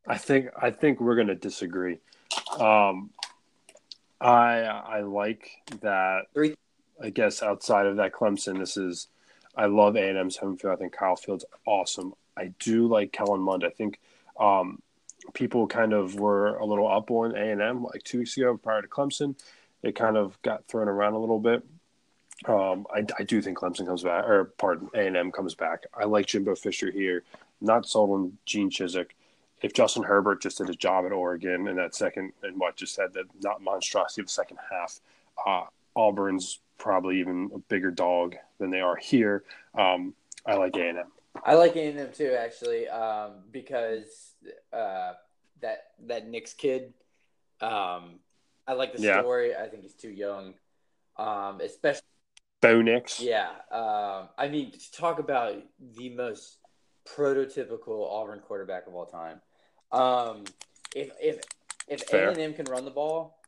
[0.07, 1.99] I think I think we're going to disagree.
[2.59, 3.11] Um,
[4.21, 6.27] I I like that.
[6.33, 6.55] Three.
[7.03, 9.09] I guess outside of that Clemson, this is.
[9.57, 10.75] I love A and M's home field.
[10.75, 12.13] I think Kyle Field's awesome.
[12.37, 13.65] I do like Kellen Mond.
[13.65, 13.99] I think
[14.39, 14.83] um,
[15.33, 18.59] people kind of were a little up on A and M like two weeks ago
[18.59, 19.35] prior to Clemson.
[19.83, 21.65] It kind of got thrown around a little bit.
[22.47, 25.85] Um, I, I do think Clemson comes back, or pardon, A and M comes back.
[25.95, 27.23] I like Jimbo Fisher here.
[27.63, 29.17] Not sold on Gene Chiswick
[29.63, 32.95] if Justin Herbert just did his job at Oregon in that second and what just
[32.95, 35.01] said that not monstrosity of the second half,
[35.47, 39.45] uh, Auburn's probably even a bigger dog than they are here.
[39.77, 40.15] Um,
[40.47, 41.13] I like A and M.
[41.45, 44.35] I like A&M too, actually, um, because
[44.73, 45.13] uh,
[45.61, 46.95] that that Nix kid.
[47.61, 48.21] Um,
[48.67, 49.21] I like the Yeah.
[49.21, 49.55] story.
[49.55, 50.55] I think he's too young,
[51.17, 52.03] um, especially.
[52.63, 53.21] Bo Nix.
[53.21, 56.59] Yeah, um, I mean, to talk about the most
[57.07, 59.41] prototypical Auburn quarterback of all time.
[59.93, 60.45] Um,
[60.95, 61.43] if if
[61.87, 63.39] if A and M can run the ball,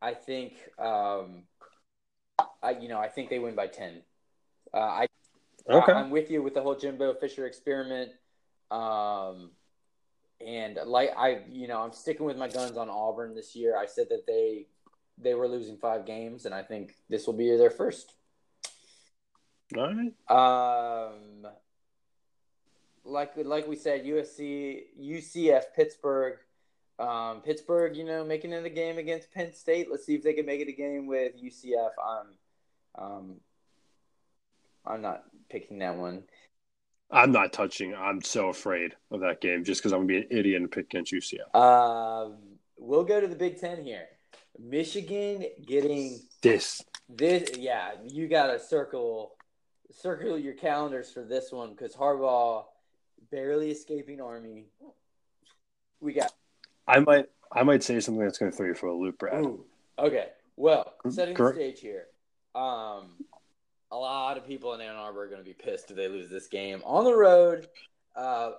[0.00, 1.44] I think um,
[2.62, 4.02] I you know I think they win by ten.
[4.72, 5.06] Uh, I
[5.70, 5.92] Okay.
[5.92, 8.12] I, am with you with the whole Jimbo Fisher experiment.
[8.70, 9.50] Um,
[10.44, 13.76] and like I, you know, I'm sticking with my guns on Auburn this year.
[13.76, 14.66] I said that they
[15.18, 18.14] they were losing five games, and I think this will be their first.
[19.76, 21.10] All right.
[21.10, 21.46] Um,
[23.04, 26.38] like like we said, USC, UCF, Pittsburgh.
[26.98, 29.88] Um, Pittsburgh, you know, making it a game against Penn State.
[29.88, 31.90] Let's see if they can make it a game with UCF.
[32.04, 32.26] I'm,
[33.00, 33.36] um,
[34.86, 36.24] I'm not picking that one.
[37.10, 37.94] I'm not touching.
[37.94, 40.86] I'm so afraid of that game just because I'm gonna be an idiot and pick
[40.86, 41.54] against UCF.
[41.54, 42.36] Um,
[42.76, 44.06] we'll go to the Big Ten here.
[44.58, 47.56] Michigan getting This this.
[47.56, 49.36] Yeah, you got to circle
[49.90, 52.64] circle your calendars for this one because Harbaugh
[53.30, 54.66] barely escaping Army.
[56.00, 56.32] We got
[56.86, 59.44] I might I might say something that's gonna throw you for a loop, Brad.
[59.44, 59.64] Ooh.
[59.98, 60.26] Okay.
[60.56, 62.06] Well, setting the stage here.
[62.54, 63.10] Um,
[63.90, 66.28] a lot of people in Ann Arbor are going to be pissed if they lose
[66.28, 67.68] this game on the road.
[68.16, 68.52] Uh,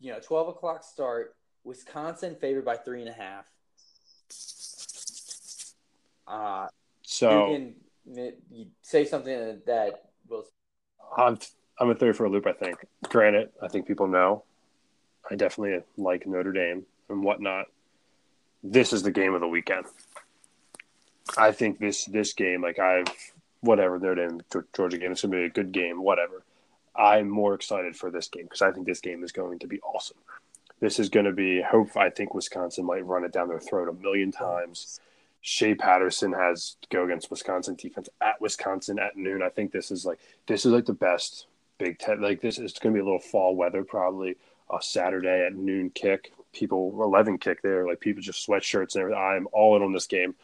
[0.00, 1.34] you know, twelve o'clock start.
[1.64, 3.44] Wisconsin favored by three and a half.
[6.26, 6.68] Uh,
[7.02, 7.74] So you
[8.06, 10.44] can you say something that will.
[11.16, 11.38] I'm
[11.78, 12.46] I'm gonna throw for a loop.
[12.46, 12.76] I think.
[13.08, 14.44] Granted, I think people know.
[15.30, 17.66] I definitely like Notre Dame and whatnot.
[18.62, 19.86] This is the game of the weekend.
[21.36, 23.06] I think this this game, like I've
[23.60, 24.40] whatever Dame
[24.74, 26.02] Georgia game, it's gonna be a good game.
[26.02, 26.42] Whatever.
[26.96, 29.80] I'm more excited for this game because I think this game is going to be
[29.80, 30.18] awesome.
[30.80, 31.62] This is going to be.
[31.62, 35.00] Hope I think Wisconsin might run it down their throat a million times.
[35.40, 39.42] Shea Patterson has to go against Wisconsin defense at Wisconsin at noon.
[39.42, 41.46] I think this is like this is like the best
[41.78, 42.20] Big Ten.
[42.20, 44.36] Like this is going to be a little fall weather, probably
[44.72, 46.32] a Saturday at noon kick.
[46.52, 49.22] People eleven kick there, like people just sweatshirts and everything.
[49.22, 50.34] I'm all in on this game.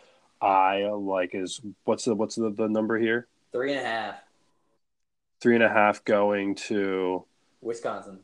[0.41, 3.26] I like is what's the what's the, the number here?
[3.53, 4.16] Three and a half.
[5.41, 7.24] Three and a half going to
[7.61, 8.18] Wisconsin.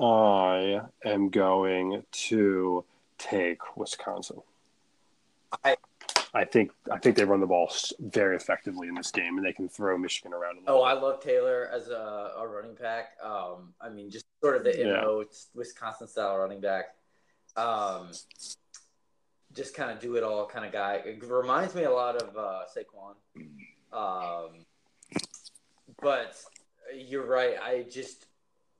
[0.00, 2.84] I am going to
[3.18, 4.38] take Wisconsin.
[5.64, 5.76] I
[6.34, 9.52] I think I think they run the ball very effectively in this game, and they
[9.52, 10.58] can throw Michigan around.
[10.66, 13.12] Oh, I love Taylor as a, a running back.
[13.22, 15.38] Um, I mean, just sort of the yeah.
[15.54, 16.86] Wisconsin style running back.
[17.56, 18.10] Um,
[19.54, 21.00] just kind of do it all kind of guy.
[21.04, 23.14] It reminds me a lot of uh, Saquon.
[23.92, 24.64] Um,
[26.02, 26.36] but
[26.94, 27.56] you're right.
[27.62, 28.26] I just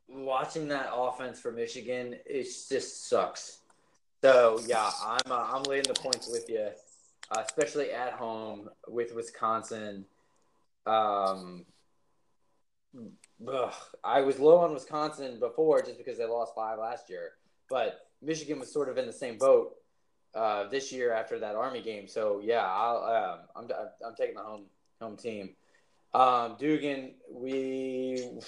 [0.08, 3.58] watching that offense for Michigan, it just sucks.
[4.22, 6.70] So yeah, I'm uh, I'm laying the points with you,
[7.30, 10.06] uh, especially at home with Wisconsin.
[10.86, 11.66] Um,
[13.46, 13.72] ugh,
[14.02, 17.32] I was low on Wisconsin before just because they lost five last year,
[17.68, 19.74] but Michigan was sort of in the same boat
[20.34, 22.08] uh, this year after that Army game.
[22.08, 23.76] So yeah, I'll, um, I'm
[24.06, 24.64] I'm taking the home
[25.00, 25.50] home team.
[26.12, 28.38] Um, Dugan, we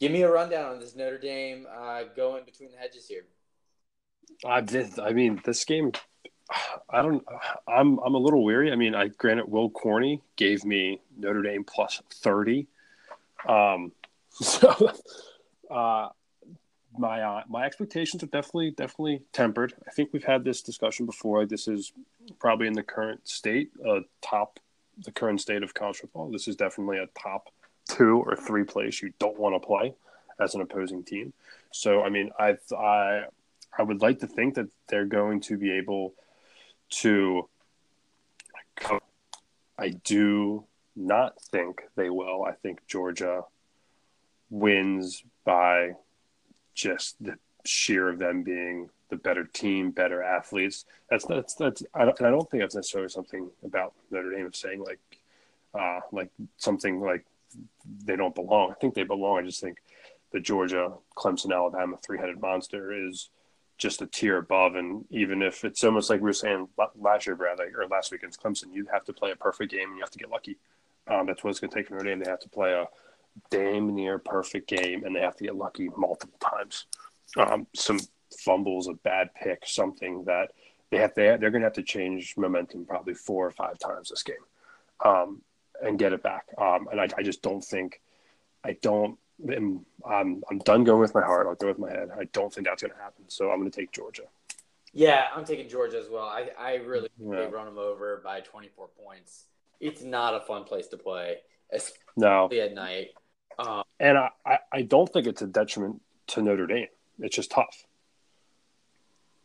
[0.00, 3.26] Give me a rundown on this Notre Dame uh, going between the hedges here.
[4.46, 4.98] I did.
[4.98, 5.92] I mean, this game.
[6.88, 7.22] I don't.
[7.68, 7.98] I'm.
[7.98, 8.72] I'm a little weary.
[8.72, 12.66] I mean, I granted Will Corney gave me Notre Dame plus thirty.
[13.46, 13.92] Um,
[14.30, 14.90] so,
[15.70, 16.08] uh,
[16.98, 19.74] my uh, my expectations are definitely definitely tempered.
[19.86, 21.46] I think we've had this discussion before.
[21.46, 21.92] This is
[22.38, 24.58] probably in the current state, uh, top
[25.04, 26.30] the current state of college football.
[26.30, 27.48] This is definitely a top
[27.88, 29.94] two or three place you don't want to play
[30.38, 31.32] as an opposing team.
[31.72, 33.24] So, I mean, I I
[33.76, 36.14] I would like to think that they're going to be able
[36.90, 37.48] to.
[39.78, 40.64] I do
[40.96, 42.44] not think they will.
[42.44, 43.44] I think Georgia
[44.50, 45.92] wins by
[46.74, 50.84] just the sheer of them being the better team, better athletes.
[51.10, 51.82] That's that's that's.
[51.94, 55.00] I don't, I don't think that's necessarily something about Notre Dame of saying like,
[55.74, 57.24] uh, like something like
[58.04, 58.70] they don't belong.
[58.70, 59.38] I think they belong.
[59.38, 59.78] I just think
[60.32, 63.30] the Georgia, Clemson, Alabama three headed monster is
[63.78, 64.76] just a tier above.
[64.76, 68.12] And even if it's almost like we were saying last year, Brad, like, or last
[68.12, 70.30] week against Clemson, you have to play a perfect game and you have to get
[70.30, 70.58] lucky.
[71.08, 72.22] Um, that's what it's going to take from Notre Dame.
[72.22, 72.86] They have to play a
[73.50, 76.86] damn near perfect game and they have to get lucky multiple times.
[77.36, 78.00] Um, some
[78.38, 80.52] fumbles, a bad pick, something that
[80.90, 84.10] they have to, they're going to have to change momentum probably four or five times
[84.10, 84.36] this game.
[85.04, 85.42] Um,
[85.82, 86.44] and get it back.
[86.58, 88.02] Um, and I, I, just don't think,
[88.64, 89.18] I don't,
[89.48, 91.46] I'm, I'm, I'm done going with my heart.
[91.46, 92.10] I'll go with my head.
[92.14, 93.24] I don't think that's going to happen.
[93.28, 94.24] So I'm going to take Georgia.
[94.92, 96.24] Yeah, I'm taking Georgia as well.
[96.24, 97.44] I, I really yeah.
[97.44, 99.46] run them over by 24 points.
[99.78, 101.36] It's not a fun place to play,
[101.72, 102.48] especially no.
[102.52, 103.08] at night.
[103.66, 106.88] Um, and I, I, I don't think it's a detriment to Notre Dame.
[107.18, 107.84] It's just tough.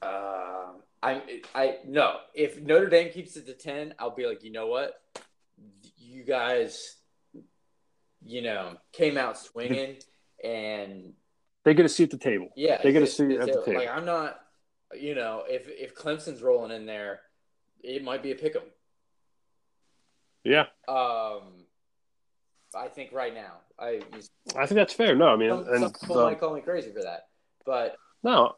[0.01, 2.17] Uh, I I no.
[2.33, 5.01] If Notre Dame keeps it to ten, I'll be like, you know what?
[6.15, 6.95] you guys,
[8.25, 9.97] you know, came out swinging
[10.43, 11.13] and
[11.63, 12.49] they get a seat at the table.
[12.55, 13.79] Yeah, they get a seat at the table.
[13.79, 14.39] Like I'm not,
[14.97, 17.21] you know, if if Clemson's rolling in there,
[17.83, 18.61] it might be a pick 'em.
[20.43, 20.67] Yeah.
[20.87, 21.65] Um,
[22.75, 24.01] I think right now, I
[24.55, 25.15] I think that's fair.
[25.15, 27.27] No, I mean, some, and some people the, might call me crazy for that,
[27.65, 28.55] but no,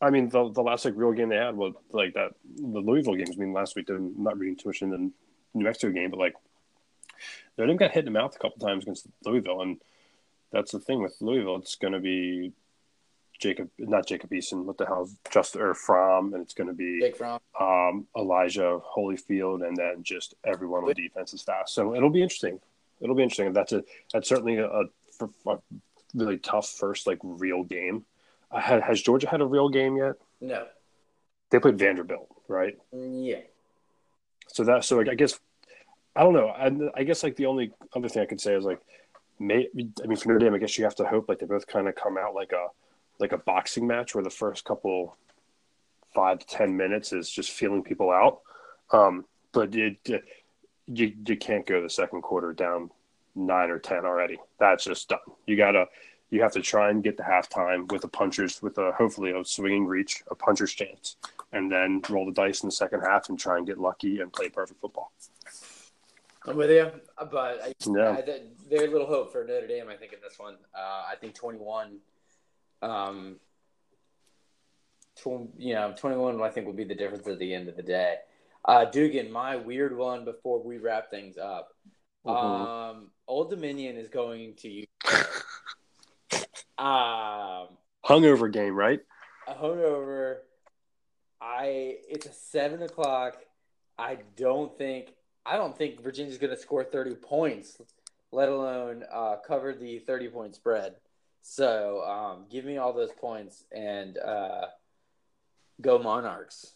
[0.00, 3.16] I mean the the last like real game they had was like that the Louisville
[3.16, 3.30] games.
[3.32, 5.10] I mean, last week they're not reading too much in the
[5.54, 6.34] New Mexico game, but like
[7.56, 9.78] Notre Dame got hit in the mouth a couple times against Louisville, and
[10.52, 11.56] that's the thing with Louisville.
[11.56, 12.52] It's going to be
[13.38, 14.64] Jacob, not Jacob Eason.
[14.64, 17.12] What the hell, just or Fromm, and it's going to be
[17.60, 21.74] um, Elijah Holyfield, and then just everyone on defense is fast.
[21.74, 22.60] So it'll be interesting.
[23.00, 23.52] It'll be interesting.
[23.52, 24.84] That's a that's certainly a, a
[26.14, 28.04] really tough first like real game.
[28.50, 30.14] Uh, has Georgia had a real game yet?
[30.40, 30.66] No.
[31.50, 32.78] They played Vanderbilt, right?
[32.92, 33.40] Yeah.
[34.48, 35.38] So that so like, I guess
[36.16, 36.48] I don't know.
[36.48, 36.70] I,
[37.00, 38.80] I guess like the only other thing I could say is like,
[39.38, 39.68] may,
[40.02, 41.88] I mean, for Notre Dame, I guess you have to hope like they both kind
[41.88, 42.68] of come out like a
[43.20, 45.16] like a boxing match where the first couple
[46.14, 48.40] five to ten minutes is just feeling people out.
[48.90, 49.98] Um, but it,
[50.92, 52.90] you you can't go the second quarter down
[53.34, 54.38] nine or ten already.
[54.58, 55.18] That's just done.
[55.46, 55.86] You gotta
[56.30, 59.44] you have to try and get the halftime with a puncher's with a hopefully a
[59.44, 61.16] swinging reach, a puncher's chance,
[61.52, 64.32] and then roll the dice in the second half and try and get lucky and
[64.32, 65.12] play perfect football.
[66.46, 66.90] I'm with you,
[67.30, 68.10] but I, yeah.
[68.10, 69.88] I, very little hope for Notre Dame.
[69.88, 71.98] I think in this one, uh, I think 21.
[72.80, 73.36] Um,
[75.16, 76.40] tw- you know, 21.
[76.40, 78.16] I think will be the difference at the end of the day.
[78.68, 81.70] Uh, Dugan, my weird one before we wrap things up.
[82.26, 82.34] Mhm.
[82.34, 84.86] Um, Old Dominion is going to use
[86.78, 87.68] um
[88.04, 89.00] Hungover game, right?
[89.46, 90.40] a hungover.
[91.40, 93.38] I it's a seven o'clock.
[93.98, 95.14] I don't think
[95.46, 97.80] I don't think Virginia's going to score thirty points,
[98.32, 100.96] let alone uh, cover the thirty point spread.
[101.40, 104.66] So um, give me all those points and uh,
[105.80, 106.74] go Monarchs.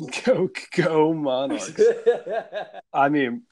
[0.24, 1.72] Go, go Monarchs.
[2.92, 3.42] I mean,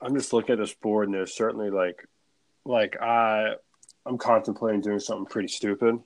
[0.00, 2.06] I'm just looking at this board, and there's certainly like,
[2.64, 3.54] like I,
[4.06, 5.98] I'm contemplating doing something pretty stupid,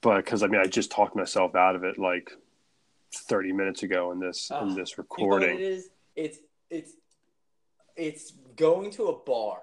[0.00, 2.30] but because I mean, I just talked myself out of it like
[3.14, 5.58] 30 minutes ago in this Ah, in this You know it recording.
[5.58, 5.88] is?
[6.16, 6.38] It's
[6.70, 6.92] it's
[7.94, 9.60] it's going to a bar.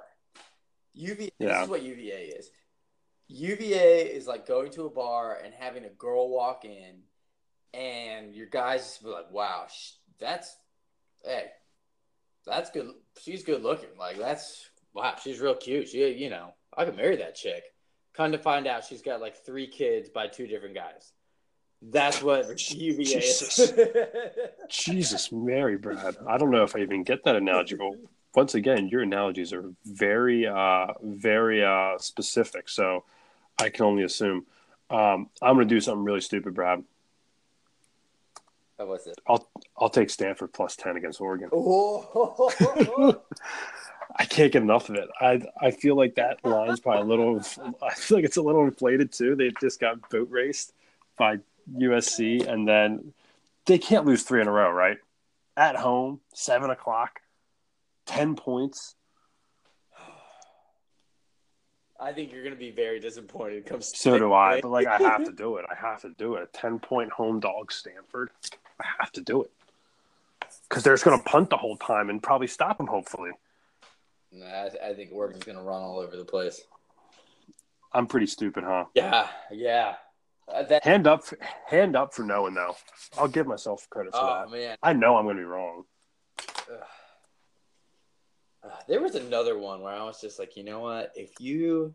[0.93, 1.29] UVA.
[1.39, 2.51] This is what UVA is.
[3.27, 6.99] UVA is like going to a bar and having a girl walk in,
[7.73, 10.55] and your guys just be like, "Wow, sh- that's
[11.23, 11.45] hey,
[12.45, 12.91] that's good.
[13.21, 13.97] She's good looking.
[13.97, 15.89] Like that's wow, she's real cute.
[15.89, 17.63] She, you know, I could marry that chick."
[18.13, 21.13] Come to find out, she's got like three kids by two different guys.
[21.81, 23.59] That's what UVA Jesus.
[23.59, 23.73] is.
[24.69, 26.15] Jesus, Mary, Brad.
[26.27, 27.91] I don't know if I even get that analogy, but
[28.35, 32.69] once again, your analogies are very, uh, very uh, specific.
[32.69, 33.03] So
[33.59, 34.45] I can only assume.
[34.89, 36.83] Um, I'm going to do something really stupid, Brad.
[38.77, 39.15] How was it?
[39.27, 39.47] I'll
[39.77, 41.49] I'll take Stanford plus ten against Oregon.
[41.53, 42.51] Oh,
[44.15, 45.09] I can't get enough of it.
[45.19, 47.41] I I feel like that line's probably a little.
[47.81, 49.35] I feel like it's a little inflated too.
[49.35, 50.73] They just got boat raced
[51.17, 51.39] by
[51.77, 53.13] USC, and then
[53.65, 54.97] they can't lose three in a row, right?
[55.55, 57.21] At home, seven o'clock,
[58.05, 58.95] ten points.
[61.99, 63.65] I think you're going to be very disappointed.
[63.65, 64.59] Comes So do I.
[64.59, 65.65] But like, I have to do it.
[65.71, 66.43] I have to do it.
[66.43, 68.29] A ten point home dog, Stanford.
[68.83, 69.51] I have to do it
[70.69, 72.87] because they're just going to punt the whole time and probably stop them.
[72.87, 73.31] Hopefully,
[74.31, 76.61] Nah, I, I think Oregon's going to run all over the place.
[77.91, 78.85] I'm pretty stupid, huh?
[78.95, 79.95] Yeah, yeah.
[80.51, 81.23] Uh, that, Hand up,
[81.67, 82.75] hand up for knowing though.
[83.17, 84.51] I'll give myself credit for oh that.
[84.51, 85.85] man, I know I'm going to be wrong.
[88.63, 91.11] Uh, there was another one where I was just like, you know what?
[91.15, 91.93] If you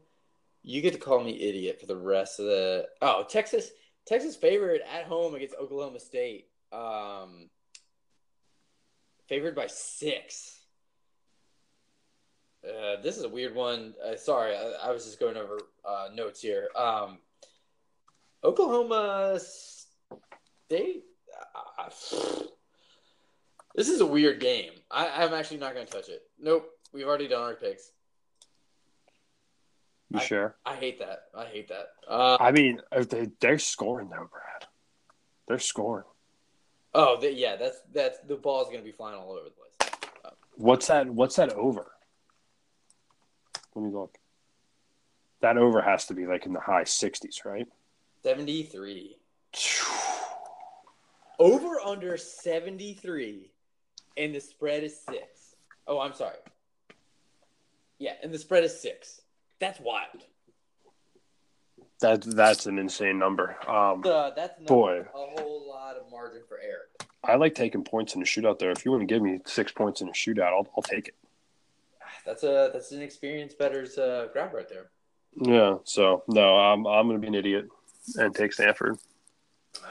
[0.62, 3.70] you get to call me idiot for the rest of the oh Texas
[4.06, 7.48] Texas favorite at home against Oklahoma State, um,
[9.28, 10.58] favored by six.
[12.64, 13.94] Uh, this is a weird one.
[14.04, 16.68] Uh, sorry, I, I was just going over uh, notes here.
[16.74, 17.18] Um,
[18.42, 21.04] Oklahoma State.
[21.78, 21.90] Uh,
[23.74, 24.72] this is a weird game.
[24.90, 26.22] I, I'm actually not going to touch it.
[26.40, 26.68] Nope.
[26.92, 27.92] We've already done our picks.
[30.10, 30.56] You I- sure?
[30.64, 31.24] I hate that.
[31.34, 31.88] I hate that.
[32.08, 34.66] Uh, I mean, they they're scoring though, Brad.
[35.46, 36.06] They're scoring.
[36.98, 37.56] Oh, the, yeah.
[37.56, 39.92] That's that's the ball's going to be flying all over the place.
[40.56, 41.08] What's that?
[41.08, 41.92] What's that over?
[43.74, 44.18] Let me look.
[45.40, 47.66] That over has to be like in the high 60s, right?
[48.22, 49.16] Seventy three.
[51.40, 53.52] Over under seventy three,
[54.16, 55.54] and the spread is six.
[55.86, 56.34] Oh, I'm sorry.
[58.00, 59.20] Yeah, and the spread is six.
[59.60, 60.24] That's wild.
[62.00, 63.56] That that's an insane number.
[63.68, 65.00] Um, Uh, that's not Boy.
[65.00, 65.04] a
[65.40, 66.87] whole lot of margin for error.
[67.28, 68.58] I like taking points in a shootout.
[68.58, 71.08] There, if you want to give me six points in a shootout, I'll, I'll take
[71.08, 71.14] it.
[72.24, 74.90] That's a that's an experienced bettor's uh, grab right there.
[75.40, 75.76] Yeah.
[75.84, 77.68] So no, I'm I'm gonna be an idiot
[78.16, 78.98] and take Stanford.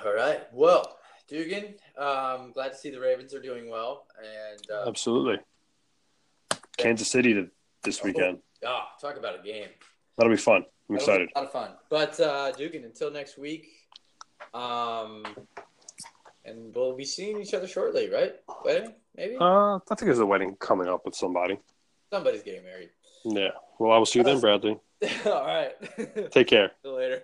[0.03, 0.41] All right.
[0.51, 5.39] Well, Dugan, um, glad to see the Ravens are doing well, and uh, Absolutely.
[6.77, 7.49] Kansas City to,
[7.83, 8.39] this weekend.
[8.65, 9.69] ah, talk about a game.
[10.17, 10.65] That'll be fun.
[10.89, 11.29] I'm That'll excited.
[11.35, 11.71] A lot of fun.
[11.89, 13.67] But uh, Dugan, until next week,
[14.53, 15.23] um,
[16.47, 18.35] and we'll be seeing each other shortly, right?
[18.63, 19.35] Wedding, maybe.
[19.39, 21.59] Uh, I think there's a wedding coming up with somebody.
[22.11, 22.89] Somebody's getting married.
[23.25, 23.49] Yeah.
[23.79, 24.79] Well, I will see you then, Bradley.
[25.25, 26.31] All right.
[26.31, 26.71] Take care.
[26.81, 27.21] See you later.